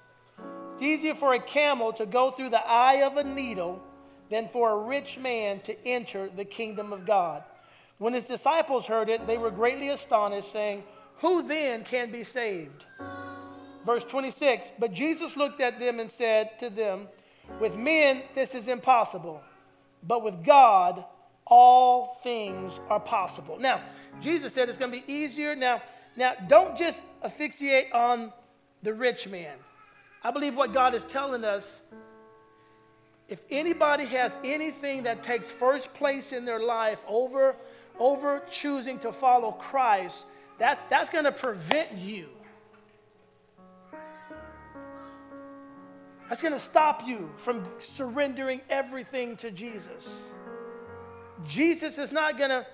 It's 0.73 0.81
easier 0.81 1.13
for 1.13 1.33
a 1.33 1.39
camel 1.39 1.93
to 1.93 2.05
go 2.05 2.31
through 2.31 2.49
the 2.49 2.65
eye 2.65 3.03
of 3.03 3.17
a 3.17 3.23
needle 3.23 3.83
than 4.29 4.47
for 4.47 4.71
a 4.71 4.77
rich 4.77 5.19
man 5.19 5.59
to 5.61 5.75
enter 5.85 6.29
the 6.29 6.45
kingdom 6.45 6.93
of 6.93 7.05
God. 7.05 7.43
When 7.97 8.13
his 8.13 8.25
disciples 8.25 8.87
heard 8.87 9.09
it, 9.09 9.27
they 9.27 9.37
were 9.37 9.51
greatly 9.51 9.89
astonished, 9.89 10.51
saying, 10.51 10.83
Who 11.21 11.43
then 11.43 11.83
can 11.83 12.11
be 12.11 12.23
saved? 12.23 12.85
Verse 13.85 14.03
26 14.03 14.71
But 14.79 14.93
Jesus 14.93 15.37
looked 15.37 15.61
at 15.61 15.79
them 15.79 15.99
and 15.99 16.09
said 16.09 16.59
to 16.59 16.69
them, 16.69 17.07
With 17.59 17.75
men 17.75 18.23
this 18.35 18.55
is 18.55 18.67
impossible, 18.67 19.41
but 20.05 20.23
with 20.23 20.43
God 20.43 21.05
all 21.45 22.17
things 22.23 22.79
are 22.89 22.99
possible. 22.99 23.59
Now, 23.59 23.81
Jesus 24.21 24.53
said 24.53 24.69
it's 24.69 24.77
going 24.77 24.91
to 24.91 25.01
be 25.01 25.11
easier. 25.11 25.55
Now, 25.55 25.81
now 26.15 26.33
don't 26.47 26.77
just 26.77 27.01
asphyxiate 27.23 27.91
on 27.91 28.31
the 28.83 28.93
rich 28.93 29.27
man. 29.27 29.55
I 30.23 30.31
believe 30.31 30.55
what 30.55 30.73
God 30.73 30.95
is 30.95 31.03
telling 31.03 31.43
us 31.43 31.81
if 33.27 33.41
anybody 33.49 34.05
has 34.05 34.37
anything 34.43 35.03
that 35.03 35.23
takes 35.23 35.49
first 35.49 35.93
place 35.93 36.31
in 36.33 36.45
their 36.45 36.59
life 36.59 36.99
over, 37.07 37.55
over 37.97 38.43
choosing 38.51 38.99
to 38.99 39.11
follow 39.11 39.53
Christ, 39.53 40.25
that's, 40.61 40.79
that's 40.91 41.09
going 41.09 41.25
to 41.25 41.31
prevent 41.31 41.91
you. 41.97 42.29
That's 46.29 46.39
going 46.39 46.53
to 46.53 46.59
stop 46.59 47.07
you 47.07 47.31
from 47.37 47.67
surrendering 47.79 48.61
everything 48.69 49.37
to 49.37 49.49
Jesus. 49.49 50.21
Jesus 51.47 51.97
is 51.97 52.11
not 52.11 52.37
going 52.37 52.51
to 52.51 52.67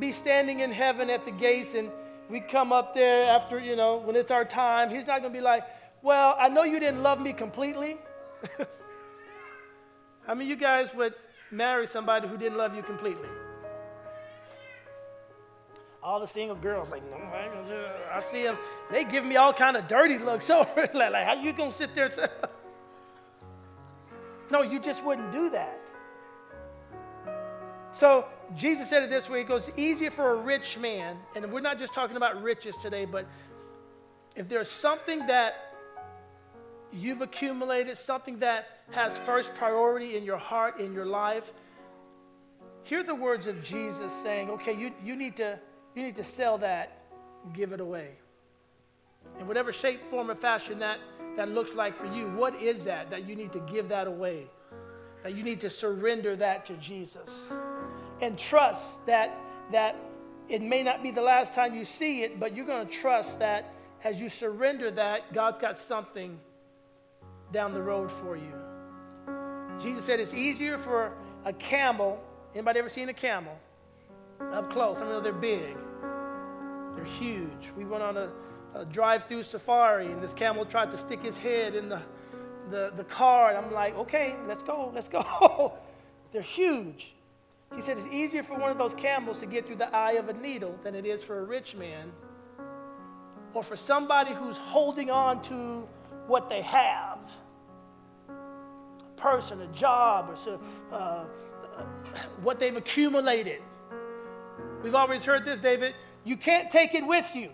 be 0.00 0.10
standing 0.10 0.60
in 0.60 0.72
heaven 0.72 1.08
at 1.08 1.24
the 1.24 1.30
gates 1.30 1.74
and 1.74 1.92
we 2.28 2.40
come 2.40 2.72
up 2.72 2.92
there 2.92 3.30
after, 3.30 3.60
you 3.60 3.76
know, 3.76 3.98
when 3.98 4.16
it's 4.16 4.32
our 4.32 4.44
time. 4.44 4.90
He's 4.90 5.06
not 5.06 5.20
going 5.20 5.32
to 5.32 5.38
be 5.38 5.44
like, 5.44 5.62
well, 6.02 6.34
I 6.36 6.48
know 6.48 6.64
you 6.64 6.80
didn't 6.80 7.04
love 7.04 7.20
me 7.20 7.32
completely. 7.32 7.98
I 10.26 10.34
mean, 10.34 10.48
you 10.48 10.56
guys 10.56 10.92
would 10.92 11.14
marry 11.52 11.86
somebody 11.86 12.26
who 12.26 12.36
didn't 12.36 12.58
love 12.58 12.74
you 12.74 12.82
completely? 12.82 13.28
All 16.06 16.20
the 16.20 16.26
single 16.28 16.54
girls 16.54 16.92
like, 16.92 17.02
no, 17.10 17.16
I 18.12 18.20
see 18.20 18.44
them. 18.44 18.56
They 18.92 19.02
give 19.02 19.24
me 19.24 19.34
all 19.34 19.52
kind 19.52 19.76
of 19.76 19.88
dirty 19.88 20.18
looks 20.18 20.48
over. 20.58 20.88
like, 20.94 21.26
how 21.26 21.32
you 21.32 21.52
gonna 21.52 21.72
sit 21.72 21.96
there? 21.96 22.08
T-? 22.08 22.22
no, 24.52 24.62
you 24.62 24.78
just 24.78 25.04
wouldn't 25.04 25.32
do 25.32 25.50
that. 25.50 25.80
So 27.90 28.24
Jesus 28.54 28.88
said 28.88 29.02
it 29.02 29.10
this 29.10 29.28
way: 29.28 29.40
It 29.40 29.48
goes 29.48 29.68
easier 29.76 30.12
for 30.12 30.30
a 30.30 30.36
rich 30.36 30.78
man, 30.78 31.16
and 31.34 31.52
we're 31.52 31.58
not 31.58 31.76
just 31.76 31.92
talking 31.92 32.16
about 32.16 32.40
riches 32.40 32.76
today, 32.76 33.04
but 33.04 33.26
if 34.36 34.48
there's 34.48 34.70
something 34.70 35.26
that 35.26 35.74
you've 36.92 37.20
accumulated, 37.20 37.98
something 37.98 38.38
that 38.38 38.66
has 38.92 39.18
first 39.18 39.56
priority 39.56 40.16
in 40.16 40.22
your 40.22 40.38
heart, 40.38 40.78
in 40.78 40.92
your 40.92 41.06
life, 41.06 41.52
hear 42.84 43.02
the 43.02 43.14
words 43.14 43.48
of 43.48 43.64
Jesus 43.64 44.12
saying, 44.22 44.50
okay, 44.50 44.72
you, 44.72 44.92
you, 45.04 45.16
need, 45.16 45.36
to, 45.38 45.58
you 45.96 46.02
need 46.02 46.16
to 46.16 46.24
sell 46.24 46.58
that, 46.58 46.98
give 47.54 47.72
it 47.72 47.80
away. 47.80 48.10
In 49.40 49.48
whatever 49.48 49.72
shape, 49.72 50.08
form, 50.10 50.30
or 50.30 50.34
fashion 50.34 50.78
that, 50.80 50.98
that 51.36 51.48
looks 51.48 51.74
like 51.74 51.96
for 51.96 52.06
you, 52.06 52.28
what 52.28 52.60
is 52.60 52.84
that 52.84 53.10
that 53.10 53.26
you 53.26 53.34
need 53.34 53.52
to 53.52 53.60
give 53.60 53.88
that 53.88 54.06
away? 54.06 54.46
That 55.22 55.34
you 55.34 55.42
need 55.42 55.60
to 55.62 55.70
surrender 55.70 56.36
that 56.36 56.66
to 56.66 56.74
Jesus. 56.74 57.30
And 58.20 58.38
trust 58.38 59.04
that, 59.06 59.36
that 59.72 59.96
it 60.48 60.62
may 60.62 60.82
not 60.82 61.02
be 61.02 61.10
the 61.10 61.22
last 61.22 61.54
time 61.54 61.74
you 61.74 61.84
see 61.84 62.22
it, 62.22 62.38
but 62.38 62.54
you're 62.54 62.66
going 62.66 62.86
to 62.86 62.92
trust 62.92 63.40
that 63.40 63.72
as 64.04 64.20
you 64.20 64.28
surrender 64.28 64.90
that, 64.92 65.32
God's 65.32 65.58
got 65.58 65.76
something 65.76 66.38
down 67.52 67.72
the 67.72 67.82
road 67.82 68.10
for 68.10 68.36
you. 68.36 68.52
Jesus 69.80 70.04
said 70.04 70.20
it's 70.20 70.34
easier 70.34 70.78
for 70.78 71.12
a 71.44 71.52
camel. 71.52 72.22
Anybody 72.54 72.78
ever 72.78 72.88
seen 72.88 73.08
a 73.08 73.14
camel? 73.14 73.58
Up 74.52 74.70
close. 74.70 74.98
I 74.98 75.10
mean, 75.10 75.22
they're 75.22 75.32
big. 75.32 75.76
They're 76.96 77.04
huge. 77.04 77.70
We 77.76 77.84
went 77.84 78.02
on 78.02 78.16
a, 78.16 78.30
a 78.74 78.84
drive-through 78.86 79.44
safari, 79.44 80.06
and 80.06 80.20
this 80.22 80.34
camel 80.34 80.64
tried 80.64 80.90
to 80.90 80.98
stick 80.98 81.22
his 81.22 81.36
head 81.36 81.76
in 81.76 81.88
the, 81.88 82.02
the, 82.70 82.92
the 82.96 83.04
car. 83.04 83.50
And 83.50 83.64
I'm 83.64 83.72
like, 83.72 83.96
okay, 83.96 84.34
let's 84.48 84.62
go, 84.62 84.90
let's 84.94 85.08
go. 85.08 85.74
they're 86.32 86.42
huge. 86.42 87.14
He 87.74 87.82
said 87.82 87.98
it's 87.98 88.06
easier 88.08 88.42
for 88.42 88.58
one 88.58 88.70
of 88.70 88.78
those 88.78 88.94
camels 88.94 89.38
to 89.40 89.46
get 89.46 89.66
through 89.66 89.76
the 89.76 89.94
eye 89.94 90.12
of 90.12 90.28
a 90.28 90.32
needle 90.32 90.78
than 90.82 90.94
it 90.94 91.04
is 91.04 91.22
for 91.22 91.40
a 91.40 91.44
rich 91.44 91.74
man 91.74 92.12
or 93.56 93.62
for 93.62 93.76
somebody 93.76 94.34
who's 94.34 94.58
holding 94.58 95.10
on 95.10 95.40
to 95.40 95.88
what 96.26 96.48
they 96.48 96.60
have 96.60 97.18
a 98.28 99.20
person, 99.20 99.62
a 99.62 99.66
job, 99.68 100.28
or 100.28 100.36
so, 100.36 100.60
uh, 100.92 101.24
what 102.42 102.58
they've 102.58 102.76
accumulated. 102.76 103.62
We've 104.82 104.94
always 104.94 105.24
heard 105.24 105.44
this, 105.44 105.58
David. 105.58 105.94
You 106.26 106.36
can't 106.36 106.72
take 106.72 106.94
it 106.94 107.06
with 107.06 107.36
you. 107.36 107.50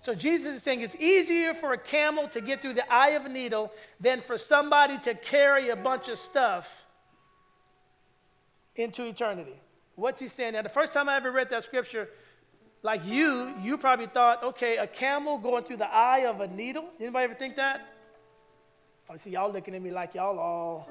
So 0.00 0.14
Jesus 0.14 0.56
is 0.56 0.62
saying 0.62 0.80
it's 0.80 0.96
easier 0.96 1.52
for 1.52 1.74
a 1.74 1.78
camel 1.78 2.26
to 2.28 2.40
get 2.40 2.62
through 2.62 2.74
the 2.74 2.90
eye 2.90 3.10
of 3.10 3.26
a 3.26 3.28
needle 3.28 3.70
than 4.00 4.22
for 4.22 4.38
somebody 4.38 4.98
to 5.00 5.14
carry 5.14 5.68
a 5.68 5.76
bunch 5.76 6.08
of 6.08 6.18
stuff 6.18 6.86
into 8.76 9.04
eternity. 9.04 9.60
What's 9.94 10.20
he 10.20 10.28
saying? 10.28 10.54
Now, 10.54 10.62
the 10.62 10.70
first 10.70 10.94
time 10.94 11.08
I 11.08 11.16
ever 11.16 11.30
read 11.30 11.50
that 11.50 11.64
scripture, 11.64 12.08
like 12.82 13.04
you, 13.04 13.52
you 13.60 13.76
probably 13.76 14.06
thought, 14.06 14.42
okay, 14.42 14.78
a 14.78 14.86
camel 14.86 15.36
going 15.36 15.64
through 15.64 15.78
the 15.78 15.92
eye 15.92 16.26
of 16.26 16.40
a 16.40 16.46
needle. 16.46 16.84
Anybody 16.98 17.24
ever 17.24 17.34
think 17.34 17.56
that? 17.56 17.86
I 19.10 19.18
see 19.18 19.30
y'all 19.30 19.52
looking 19.52 19.74
at 19.74 19.82
me 19.82 19.90
like 19.90 20.14
y'all 20.14 20.38
all, 20.38 20.88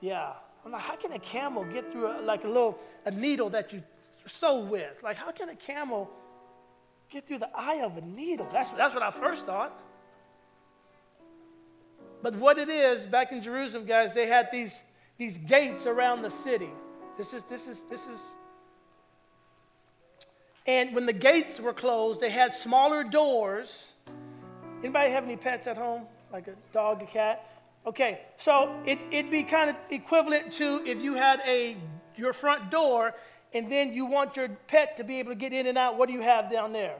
yeah. 0.00 0.32
I'm 0.68 0.72
like, 0.72 0.82
how 0.82 0.96
can 0.96 1.12
a 1.12 1.18
camel 1.18 1.64
get 1.64 1.90
through 1.90 2.08
a, 2.08 2.20
like 2.20 2.44
a 2.44 2.46
little 2.46 2.78
a 3.06 3.10
needle 3.10 3.48
that 3.50 3.72
you 3.72 3.82
sew 4.26 4.58
with? 4.58 5.02
Like, 5.02 5.16
how 5.16 5.30
can 5.30 5.48
a 5.48 5.56
camel 5.56 6.10
get 7.08 7.26
through 7.26 7.38
the 7.38 7.48
eye 7.54 7.80
of 7.82 7.96
a 7.96 8.02
needle? 8.02 8.46
That's 8.52 8.68
that's 8.72 8.92
what 8.92 9.02
I 9.02 9.10
first 9.10 9.46
thought. 9.46 9.72
But 12.22 12.36
what 12.36 12.58
it 12.58 12.68
is, 12.68 13.06
back 13.06 13.32
in 13.32 13.40
Jerusalem, 13.40 13.86
guys, 13.86 14.12
they 14.12 14.26
had 14.26 14.50
these 14.52 14.78
these 15.16 15.38
gates 15.38 15.86
around 15.86 16.20
the 16.20 16.30
city. 16.30 16.68
This 17.16 17.32
is 17.32 17.44
this 17.44 17.66
is 17.66 17.84
this 17.84 18.06
is 18.06 18.18
and 20.66 20.94
when 20.94 21.06
the 21.06 21.14
gates 21.14 21.58
were 21.58 21.72
closed, 21.72 22.20
they 22.20 22.28
had 22.28 22.52
smaller 22.52 23.04
doors. 23.04 23.92
Anybody 24.80 25.12
have 25.12 25.24
any 25.24 25.38
pets 25.38 25.66
at 25.66 25.78
home? 25.78 26.02
Like 26.30 26.46
a 26.46 26.56
dog, 26.72 27.02
a 27.02 27.06
cat? 27.06 27.57
Okay, 27.88 28.20
so 28.36 28.78
it, 28.84 28.98
it'd 29.10 29.30
be 29.30 29.42
kind 29.42 29.70
of 29.70 29.76
equivalent 29.88 30.52
to 30.52 30.84
if 30.84 31.00
you 31.00 31.14
had 31.14 31.40
a 31.46 31.74
your 32.16 32.34
front 32.34 32.70
door 32.70 33.14
and 33.54 33.72
then 33.72 33.94
you 33.94 34.04
want 34.04 34.36
your 34.36 34.50
pet 34.66 34.98
to 34.98 35.04
be 35.04 35.20
able 35.20 35.30
to 35.30 35.36
get 35.36 35.54
in 35.54 35.66
and 35.66 35.78
out. 35.78 35.96
What 35.96 36.08
do 36.08 36.12
you 36.12 36.20
have 36.20 36.52
down 36.52 36.74
there? 36.74 36.96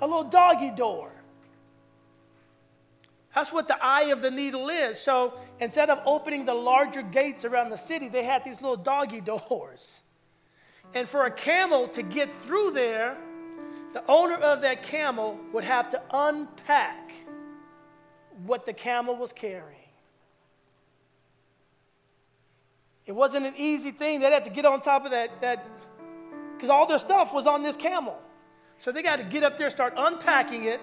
A 0.00 0.06
little 0.06 0.22
doggy 0.22 0.70
door. 0.70 1.10
That's 3.34 3.52
what 3.52 3.66
the 3.66 3.76
eye 3.84 4.12
of 4.12 4.22
the 4.22 4.30
needle 4.30 4.68
is. 4.68 5.00
So 5.00 5.34
instead 5.58 5.90
of 5.90 5.98
opening 6.06 6.44
the 6.44 6.54
larger 6.54 7.02
gates 7.02 7.44
around 7.44 7.70
the 7.70 7.76
city, 7.76 8.08
they 8.08 8.22
had 8.22 8.44
these 8.44 8.62
little 8.62 8.76
doggy 8.76 9.20
doors. 9.32 9.98
And 10.94 11.08
for 11.08 11.26
a 11.26 11.30
camel 11.32 11.88
to 11.88 12.04
get 12.04 12.28
through 12.44 12.70
there, 12.70 13.16
the 13.94 14.04
owner 14.06 14.36
of 14.36 14.60
that 14.60 14.84
camel 14.84 15.40
would 15.52 15.64
have 15.64 15.90
to 15.90 16.00
unpack 16.12 17.10
what 18.46 18.66
the 18.66 18.72
camel 18.72 19.16
was 19.16 19.32
carrying. 19.32 19.78
It 23.04 23.12
wasn't 23.12 23.46
an 23.46 23.54
easy 23.56 23.90
thing. 23.90 24.20
They'd 24.20 24.32
have 24.32 24.44
to 24.44 24.50
get 24.50 24.64
on 24.64 24.80
top 24.80 25.04
of 25.04 25.10
that, 25.10 25.40
that 25.40 25.66
because 26.54 26.70
all 26.70 26.86
their 26.86 26.98
stuff 26.98 27.34
was 27.34 27.46
on 27.46 27.62
this 27.62 27.76
camel. 27.76 28.18
So 28.78 28.92
they 28.92 29.02
got 29.02 29.16
to 29.16 29.24
get 29.24 29.42
up 29.42 29.58
there, 29.58 29.70
start 29.70 29.94
unpacking 29.96 30.64
it, 30.64 30.80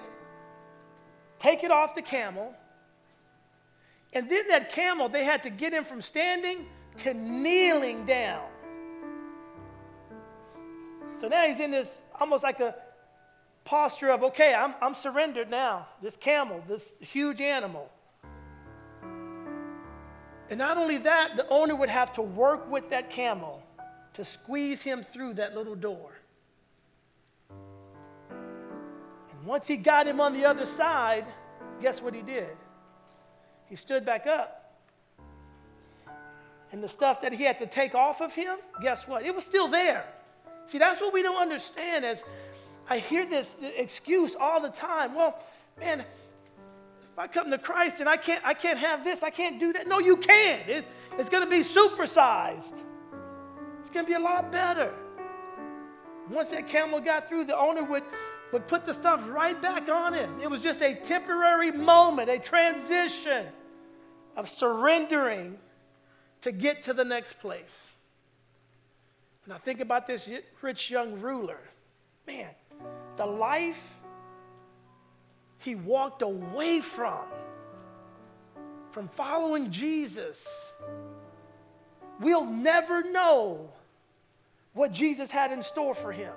take 1.38 1.64
it 1.64 1.72
off 1.72 1.96
the 1.96 2.02
camel. 2.02 2.54
And 4.14 4.30
then 4.30 4.48
that 4.50 4.72
camel, 4.72 5.08
they 5.08 5.24
had 5.24 5.44
to 5.44 5.50
get 5.50 5.74
him 5.74 5.86
from 5.86 6.02
standing 6.02 6.66
to 6.98 7.14
kneeling 7.14 8.06
down. 8.06 8.48
So 11.18 11.28
now 11.28 11.44
he's 11.44 11.60
in 11.60 11.72
this 11.72 12.02
almost 12.20 12.44
like 12.44 12.60
a 12.60 12.76
posture 13.70 14.10
of, 14.10 14.24
okay, 14.24 14.56
I'm, 14.56 14.74
I'm 14.82 14.96
surrendered 14.96 15.48
now. 15.48 15.86
This 16.02 16.16
camel, 16.16 16.64
this 16.68 16.96
huge 17.00 17.40
animal. 17.40 17.88
And 20.50 20.58
not 20.58 20.80
only 20.80 20.98
that, 20.98 21.36
the 21.36 21.48
owner 21.50 21.76
would 21.76 21.90
have 21.90 22.12
to 22.14 22.24
work 22.24 22.68
with 22.72 22.90
that 22.90 23.12
camel 23.12 23.62
to 24.14 24.26
squeeze 24.26 24.82
him 24.82 25.04
through 25.04 25.36
that 25.36 25.56
little 25.56 25.76
door. 25.76 26.10
And 27.52 29.46
once 29.46 29.68
he 29.68 29.78
got 29.78 30.08
him 30.08 30.20
on 30.20 30.34
the 30.34 30.46
other 30.46 30.66
side, 30.66 31.28
guess 31.80 32.02
what 32.02 32.16
he 32.16 32.24
did? 32.24 32.58
He 33.68 33.76
stood 33.76 34.04
back 34.04 34.26
up. 34.26 34.82
And 36.72 36.84
the 36.84 36.90
stuff 36.90 37.22
that 37.22 37.34
he 37.34 37.44
had 37.44 37.60
to 37.60 37.68
take 37.68 37.94
off 37.94 38.20
of 38.20 38.34
him, 38.34 38.58
guess 38.82 39.08
what? 39.08 39.24
It 39.24 39.36
was 39.36 39.46
still 39.46 39.68
there. 39.68 40.06
See, 40.66 40.80
that's 40.80 41.00
what 41.00 41.14
we 41.14 41.22
don't 41.22 41.40
understand 41.40 42.04
as 42.04 42.24
I 42.90 42.98
hear 42.98 43.26
this 43.26 43.56
excuse 43.62 44.36
all 44.36 44.60
the 44.60 44.70
time. 44.70 45.14
Well, 45.14 45.38
man, 45.80 46.00
if 46.00 47.20
I 47.20 47.28
come 47.28 47.52
to 47.52 47.58
Christ 47.60 48.00
and 48.00 48.10
I 48.10 48.18
can't, 48.18 48.44
I 48.44 48.56
can't 48.56 48.80
have 48.80 49.04
this, 49.04 49.22
I 49.22 49.30
can't 49.30 49.60
do 49.60 49.72
that. 49.74 49.88
No, 49.88 50.00
you 50.00 50.18
can. 50.18 50.62
It's, 50.68 50.88
it's 51.18 51.30
going 51.30 51.44
to 51.44 51.50
be 51.50 51.60
supersized. 51.60 52.82
It's 53.82 53.90
going 53.92 54.06
to 54.06 54.10
be 54.10 54.16
a 54.16 54.20
lot 54.20 54.52
better. 54.52 54.94
Once 56.30 56.50
that 56.50 56.68
camel 56.68 57.00
got 57.00 57.28
through, 57.28 57.46
the 57.46 57.58
owner 57.58 57.84
would, 57.84 58.04
would 58.52 58.68
put 58.68 58.86
the 58.86 58.94
stuff 58.94 59.24
right 59.30 59.60
back 59.62 59.88
on 59.90 60.14
him. 60.14 60.40
It 60.42 60.50
was 60.50 60.62
just 60.62 60.82
a 60.82 60.96
temporary 60.96 61.72
moment, 61.72 62.30
a 62.30 62.40
transition 62.40 63.48
of 64.36 64.50
surrendering 64.50 65.58
to 66.42 66.52
get 66.52 66.84
to 66.84 66.94
the 66.94 67.06
next 67.06 67.40
place. 67.40 67.90
I 69.52 69.58
think 69.58 69.80
about 69.80 70.06
this 70.06 70.30
rich 70.62 70.92
young 70.92 71.20
ruler. 71.20 71.60
Man, 72.28 72.50
the 73.16 73.26
life 73.26 73.98
he 75.60 75.76
walked 75.76 76.22
away 76.22 76.80
from, 76.80 77.26
from 78.92 79.08
following 79.10 79.72
Jesus, 79.72 80.48
we'll 82.20 82.46
never 82.46 83.04
know 83.12 83.70
what 84.74 84.92
Jesus 84.92 85.30
had 85.30 85.52
in 85.52 85.62
store 85.62 85.94
for 85.94 86.12
him. 86.12 86.34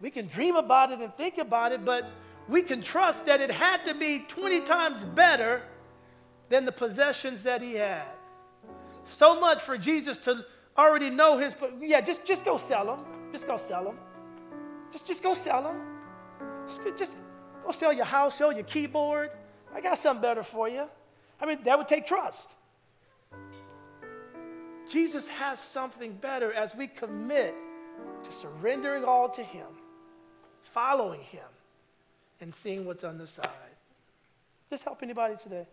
We 0.00 0.10
can 0.10 0.26
dream 0.26 0.56
about 0.56 0.92
it 0.92 1.00
and 1.00 1.14
think 1.14 1.38
about 1.38 1.72
it, 1.72 1.84
but 1.84 2.10
we 2.48 2.62
can 2.62 2.82
trust 2.82 3.26
that 3.26 3.40
it 3.40 3.50
had 3.50 3.84
to 3.86 3.94
be 3.94 4.20
20 4.20 4.60
times 4.60 5.02
better 5.02 5.62
than 6.48 6.64
the 6.64 6.72
possessions 6.72 7.42
that 7.44 7.62
he 7.62 7.74
had. 7.74 8.04
So 9.04 9.40
much 9.40 9.62
for 9.62 9.76
Jesus 9.76 10.18
to 10.18 10.44
already 10.76 11.10
know 11.10 11.38
his, 11.38 11.54
yeah, 11.80 12.00
just, 12.00 12.24
just 12.24 12.44
go 12.44 12.58
sell 12.58 12.86
them. 12.86 13.04
Just 13.32 13.46
go 13.46 13.56
sell 13.56 13.84
them. 13.84 13.98
Just, 14.94 15.08
just 15.08 15.22
go 15.24 15.34
sell 15.34 15.60
them. 15.64 15.76
Just, 16.68 16.96
just 16.96 17.16
go 17.64 17.72
sell 17.72 17.92
your 17.92 18.04
house, 18.04 18.38
sell 18.38 18.52
your 18.52 18.62
keyboard. 18.62 19.30
I 19.74 19.80
got 19.80 19.98
something 19.98 20.22
better 20.22 20.44
for 20.44 20.68
you. 20.68 20.84
I 21.40 21.46
mean, 21.46 21.58
that 21.64 21.76
would 21.76 21.88
take 21.88 22.06
trust. 22.06 22.48
Jesus 24.88 25.26
has 25.26 25.58
something 25.58 26.12
better 26.12 26.52
as 26.52 26.76
we 26.76 26.86
commit 26.86 27.56
to 28.22 28.30
surrendering 28.30 29.04
all 29.04 29.28
to 29.30 29.42
Him, 29.42 29.66
following 30.62 31.22
Him, 31.22 31.48
and 32.40 32.54
seeing 32.54 32.86
what's 32.86 33.02
on 33.02 33.18
the 33.18 33.26
side. 33.26 33.48
Does 34.70 34.78
this 34.78 34.82
help 34.84 35.02
anybody 35.02 35.34
today? 35.42 35.66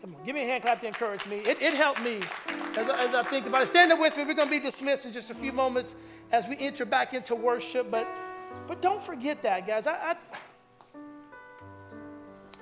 Come 0.00 0.14
on, 0.14 0.24
give 0.24 0.34
me 0.34 0.44
a 0.44 0.46
hand 0.46 0.62
clap 0.62 0.80
to 0.80 0.86
encourage 0.86 1.26
me. 1.26 1.40
It, 1.40 1.60
it 1.60 1.74
helped 1.74 2.02
me 2.02 2.20
as 2.74 2.88
I, 2.88 3.04
as 3.04 3.14
I 3.14 3.22
think 3.24 3.46
about 3.46 3.62
it. 3.62 3.68
Stand 3.68 3.92
up 3.92 4.00
with 4.00 4.16
me. 4.16 4.24
We're 4.24 4.32
going 4.32 4.48
to 4.48 4.54
be 4.54 4.60
dismissed 4.60 5.04
in 5.04 5.12
just 5.12 5.28
a 5.30 5.34
few 5.34 5.52
moments 5.52 5.94
as 6.32 6.46
we 6.46 6.56
enter 6.58 6.84
back 6.84 7.14
into 7.14 7.34
worship. 7.34 7.90
But, 7.90 8.08
but 8.66 8.82
don't 8.82 9.02
forget 9.02 9.42
that, 9.42 9.66
guys. 9.66 9.86
I, 9.86 9.92
I, 9.92 10.16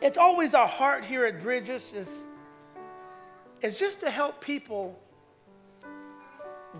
it's 0.00 0.18
always 0.18 0.54
our 0.54 0.68
heart 0.68 1.04
here 1.04 1.24
at 1.24 1.40
Bridges 1.42 1.92
is, 1.94 2.10
is 3.62 3.78
just 3.78 4.00
to 4.00 4.10
help 4.10 4.40
people 4.40 4.98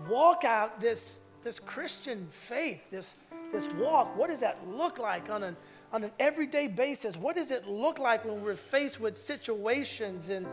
walk 0.09 0.45
out 0.45 0.81
this, 0.81 1.19
this 1.43 1.59
Christian 1.59 2.29
faith, 2.31 2.81
this, 2.91 3.15
this 3.53 3.73
walk. 3.75 4.17
What 4.17 4.29
does 4.29 4.41
that 4.41 4.59
look 4.69 4.99
like 4.99 5.31
on 5.31 5.43
an 5.43 5.57
on 5.93 6.05
an 6.05 6.11
everyday 6.19 6.69
basis, 6.69 7.17
what 7.17 7.37
does 7.37 7.51
it 7.51 7.67
look 7.69 7.99
like 7.99 8.25
when 8.25 8.43
we're 8.43 8.57
faced 8.57 9.01
with 9.01 9.17
situations 9.17 10.31
and 10.31 10.47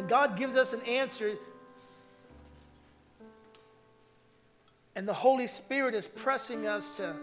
when 0.00 0.08
God 0.08 0.34
gives 0.34 0.56
us 0.56 0.72
an 0.72 0.80
answer 0.86 1.34
and 4.96 5.06
the 5.06 5.12
Holy 5.12 5.46
Spirit 5.46 5.94
is 5.94 6.06
pressing 6.06 6.66
us 6.66 6.96
to, 6.96 7.14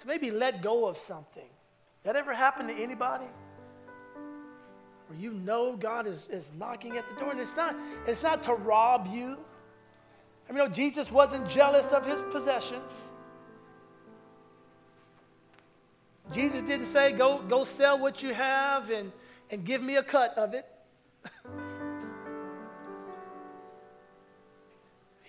to 0.00 0.06
maybe 0.08 0.32
let 0.32 0.60
go 0.60 0.88
of 0.88 0.98
something. 0.98 1.46
That 2.02 2.16
ever 2.16 2.34
happened 2.34 2.68
to 2.68 2.74
anybody? 2.74 3.26
Where 5.06 5.20
you 5.20 5.34
know 5.34 5.76
God 5.76 6.08
is, 6.08 6.26
is 6.32 6.50
knocking 6.58 6.96
at 6.96 7.08
the 7.08 7.14
door 7.20 7.30
and 7.30 7.38
it's 7.38 7.54
not, 7.54 7.76
it's 8.08 8.24
not 8.24 8.42
to 8.44 8.54
rob 8.54 9.06
you. 9.12 9.38
I 10.48 10.52
mean, 10.52 10.72
Jesus 10.72 11.12
wasn't 11.12 11.48
jealous 11.48 11.92
of 11.92 12.04
his 12.04 12.22
possessions. 12.32 12.92
Jesus 16.32 16.62
didn't 16.62 16.86
say, 16.86 17.12
go, 17.12 17.40
go 17.48 17.62
sell 17.62 18.00
what 18.00 18.20
you 18.20 18.34
have 18.34 18.90
and, 18.90 19.12
and 19.48 19.64
give 19.64 19.80
me 19.80 19.94
a 19.94 20.02
cut 20.02 20.36
of 20.36 20.54
it. 20.54 20.66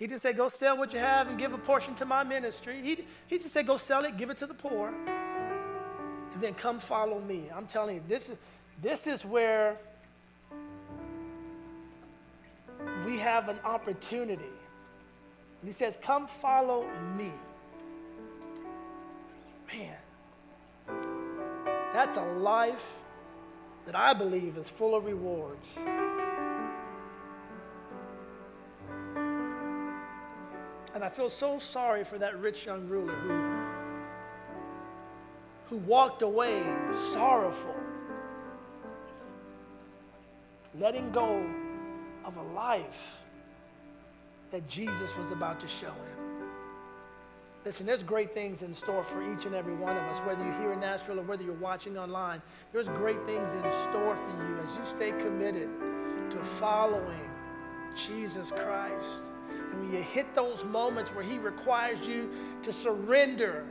He 0.02 0.08
didn't 0.08 0.22
say, 0.22 0.32
go 0.32 0.48
sell 0.48 0.76
what 0.76 0.92
you 0.92 0.98
have 0.98 1.28
and 1.28 1.38
give 1.38 1.52
a 1.52 1.58
portion 1.58 1.94
to 1.94 2.04
my 2.04 2.24
ministry. 2.24 2.82
He, 2.82 3.04
he 3.28 3.38
just 3.38 3.54
said, 3.54 3.68
go 3.68 3.76
sell 3.76 4.04
it, 4.04 4.16
give 4.16 4.30
it 4.30 4.38
to 4.38 4.48
the 4.48 4.54
poor, 4.54 4.88
and 4.88 6.42
then 6.42 6.54
come 6.54 6.80
follow 6.80 7.20
me. 7.20 7.44
I'm 7.54 7.66
telling 7.68 7.94
you, 7.94 8.02
this 8.08 8.28
is, 8.28 8.36
this 8.82 9.06
is 9.06 9.24
where 9.24 9.76
we 13.06 13.16
have 13.20 13.48
an 13.48 13.60
opportunity. 13.64 14.42
And 14.42 15.68
he 15.68 15.70
says, 15.70 15.96
come 16.02 16.26
follow 16.26 16.84
me. 17.16 17.30
Man, 19.72 19.96
that's 21.94 22.16
a 22.16 22.24
life 22.40 23.04
that 23.86 23.94
I 23.94 24.14
believe 24.14 24.58
is 24.58 24.68
full 24.68 24.96
of 24.96 25.04
rewards. 25.04 25.78
And 30.94 31.02
I 31.02 31.08
feel 31.08 31.30
so 31.30 31.58
sorry 31.58 32.04
for 32.04 32.18
that 32.18 32.38
rich 32.38 32.66
young 32.66 32.86
ruler 32.88 33.14
who, 33.14 33.66
who 35.68 35.76
walked 35.86 36.22
away 36.22 36.62
sorrowful, 37.12 37.74
letting 40.78 41.10
go 41.10 41.44
of 42.24 42.36
a 42.36 42.42
life 42.54 43.18
that 44.50 44.68
Jesus 44.68 45.16
was 45.16 45.30
about 45.30 45.60
to 45.60 45.66
show 45.66 45.86
him. 45.86 46.22
Listen, 47.64 47.86
there's 47.86 48.02
great 48.02 48.34
things 48.34 48.62
in 48.62 48.74
store 48.74 49.04
for 49.04 49.22
each 49.32 49.46
and 49.46 49.54
every 49.54 49.74
one 49.74 49.96
of 49.96 50.02
us, 50.04 50.18
whether 50.20 50.44
you're 50.44 50.58
here 50.58 50.72
in 50.72 50.80
Nashville 50.80 51.20
or 51.20 51.22
whether 51.22 51.44
you're 51.44 51.54
watching 51.54 51.96
online. 51.96 52.42
There's 52.72 52.88
great 52.88 53.24
things 53.24 53.52
in 53.54 53.62
store 53.70 54.16
for 54.16 54.30
you 54.30 54.58
as 54.58 54.76
you 54.76 54.84
stay 54.84 55.10
committed 55.22 55.70
to 56.30 56.38
following 56.38 57.30
Jesus 57.94 58.50
Christ. 58.50 59.31
And 59.72 59.80
when 59.80 59.92
you 59.92 60.02
hit 60.02 60.34
those 60.34 60.64
moments 60.64 61.10
where 61.14 61.24
He 61.24 61.38
requires 61.38 62.06
you 62.06 62.30
to 62.62 62.72
surrender 62.72 63.66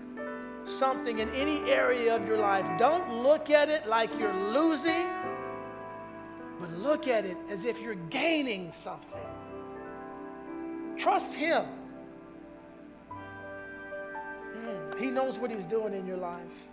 something 0.66 1.20
in 1.20 1.30
any 1.30 1.60
area 1.70 2.16
of 2.16 2.28
your 2.28 2.38
life, 2.38 2.70
don't 2.78 3.24
look 3.24 3.50
at 3.50 3.70
it 3.70 3.88
like 3.88 4.10
you're 4.20 4.34
losing, 4.34 5.08
but 6.60 6.72
look 6.78 7.08
at 7.08 7.26
it 7.26 7.38
as 7.50 7.66
if 7.66 7.80
you're 7.82 7.96
gaining 8.10 8.72
something. 8.72 9.22
Trust 10.98 11.36
Him. 11.36 11.66
Mm, 14.56 15.00
he 15.00 15.08
knows 15.08 15.38
what 15.38 15.52
He's 15.52 15.66
doing 15.66 15.94
in 15.94 16.06
your 16.06 16.18
life. 16.18 16.70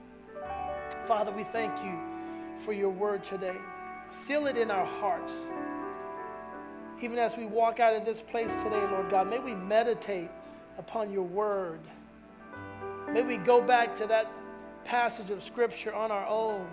Father, 1.06 1.32
we 1.32 1.44
thank 1.44 1.72
you 1.84 1.98
for 2.58 2.72
your 2.72 2.90
word 2.90 3.24
today. 3.24 3.56
Seal 4.10 4.46
it 4.46 4.56
in 4.56 4.70
our 4.70 4.86
hearts. 4.86 5.32
Even 7.00 7.18
as 7.18 7.36
we 7.36 7.46
walk 7.46 7.78
out 7.78 7.94
of 7.94 8.04
this 8.04 8.20
place 8.20 8.52
today, 8.62 8.84
Lord 8.90 9.08
God, 9.08 9.30
may 9.30 9.38
we 9.38 9.54
meditate 9.54 10.30
upon 10.78 11.12
your 11.12 11.22
word. 11.22 11.80
May 13.12 13.22
we 13.22 13.36
go 13.36 13.62
back 13.62 13.94
to 13.96 14.06
that 14.08 14.30
passage 14.84 15.30
of 15.30 15.42
Scripture 15.42 15.94
on 15.94 16.10
our 16.10 16.26
own 16.26 16.66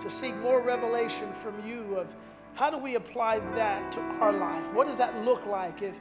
to 0.00 0.10
seek 0.10 0.36
more 0.36 0.60
revelation 0.60 1.32
from 1.32 1.66
you 1.66 1.96
of 1.96 2.14
how 2.54 2.68
do 2.68 2.76
we 2.76 2.96
apply 2.96 3.38
that 3.54 3.90
to 3.92 4.00
our 4.20 4.32
life? 4.32 4.70
What 4.74 4.86
does 4.86 4.98
that 4.98 5.24
look 5.24 5.46
like 5.46 5.80
if 5.80 5.98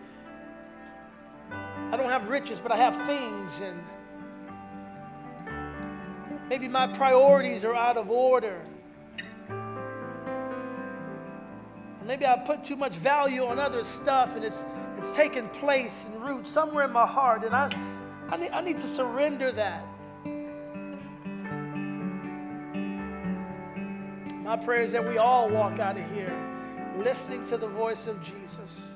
I 1.49 1.95
don't 1.95 2.10
have 2.10 2.28
riches, 2.28 2.60
but 2.60 2.72
I 2.72 2.78
have 2.78 2.95
things 3.08 3.62
and 3.62 3.82
maybe 6.49 6.68
my 6.68 6.88
priorities 6.88 7.64
are 7.64 7.76
out 7.76 7.95
of 7.95 8.10
order? 8.10 8.62
Maybe 12.06 12.26
I 12.26 12.36
put 12.38 12.64
too 12.64 12.76
much 12.76 12.93
value 12.93 13.45
on 13.45 13.60
other 13.60 13.84
stuff 13.84 14.36
and 14.36 14.43
it's, 14.43 14.66
it's 14.97 15.12
taken 15.12 15.47
place 15.49 16.06
and 16.08 16.24
root 16.24 16.47
somewhere 16.47 16.86
in 16.86 16.91
my 16.91 17.06
heart. 17.06 17.43
And 17.43 17.56
I, 17.56 17.72
I, 18.30 18.38
need, 18.38 18.51
I 18.51 18.62
need 18.62 18.78
to 18.80 18.88
surrender 18.88 19.51
that. 19.54 19.86
My 24.43 24.58
prayer 24.58 24.82
is 24.82 24.91
that 24.91 25.08
we 25.08 25.18
all 25.18 25.49
walk 25.49 25.80
out 25.80 25.97
of 25.97 26.12
here 26.12 26.34
listening 26.97 27.45
to 27.45 27.58
the 27.58 27.68
voice 27.68 28.08
of 28.08 28.22
Jesus 28.22 28.91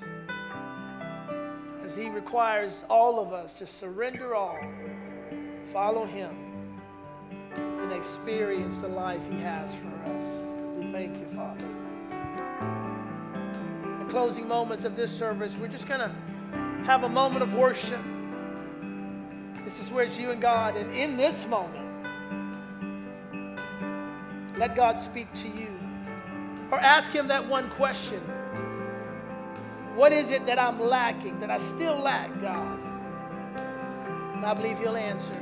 as 1.84 1.96
he 1.96 2.10
requires 2.10 2.84
all 2.90 3.20
of 3.20 3.32
us 3.32 3.54
to 3.54 3.66
surrender 3.66 4.36
all, 4.36 4.60
follow 5.72 6.06
him, 6.06 6.36
and 7.56 7.94
experience 7.94 8.82
the 8.82 8.90
life 8.90 9.26
he 9.32 9.40
has 9.40 9.74
for 9.74 9.88
us. 9.88 10.26
We 10.78 10.92
thank 10.92 11.18
you, 11.18 11.28
Father 11.28 11.77
closing 14.10 14.48
moments 14.48 14.86
of 14.86 14.96
this 14.96 15.12
service, 15.12 15.56
we're 15.60 15.68
just 15.68 15.88
going 15.88 16.00
to 16.00 16.12
have 16.86 17.04
a 17.04 17.10
moment 17.10 17.44
of 17.44 17.56
worship. 17.56 18.02
This 19.64 19.80
is 19.80 19.92
where 19.92 20.06
it's 20.06 20.18
you 20.18 20.32
and 20.32 20.42
God. 20.42 20.76
And 20.76 20.96
in 20.96 21.18
this 21.18 21.46
moment, 21.48 21.86
let 24.58 24.76
God 24.76 25.00
speak 25.00 25.32
to 25.36 25.48
you. 25.48 25.68
Or 26.72 26.80
ask 26.80 27.12
Him 27.12 27.28
that 27.30 27.48
one 27.48 27.70
question 27.72 28.20
What 29.96 30.12
is 30.12 30.32
it 30.32 30.46
that 30.46 30.60
I'm 30.60 30.80
lacking, 30.80 31.40
that 31.40 31.50
I 31.50 31.58
still 31.60 31.98
lack, 31.98 32.30
God? 32.42 32.80
And 34.36 34.46
I 34.46 34.54
believe 34.54 34.78
He'll 34.80 34.98
answer. 34.98 35.36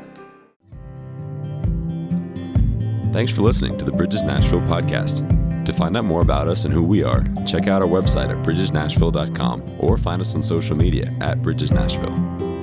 Thanks 3.12 3.32
for 3.32 3.42
listening 3.42 3.78
to 3.78 3.86
the 3.86 3.94
Bridges 3.94 4.24
Nashville 4.24 4.62
podcast. 4.62 5.35
To 5.66 5.74
find 5.74 5.98
out 5.98 6.06
more 6.06 6.22
about 6.22 6.48
us 6.48 6.66
and 6.66 6.74
who 6.74 6.84
we 6.84 7.04
are, 7.04 7.24
check 7.46 7.68
out 7.68 7.82
our 7.82 7.88
website 7.88 8.30
at 8.30 8.46
bridgesnashville.com 8.46 9.78
or 9.80 9.98
find 9.98 10.22
us 10.22 10.36
on 10.36 10.44
social 10.44 10.78
media 10.78 11.12
at 11.22 11.42
Bridges 11.42 11.72
Nashville. 11.72 12.55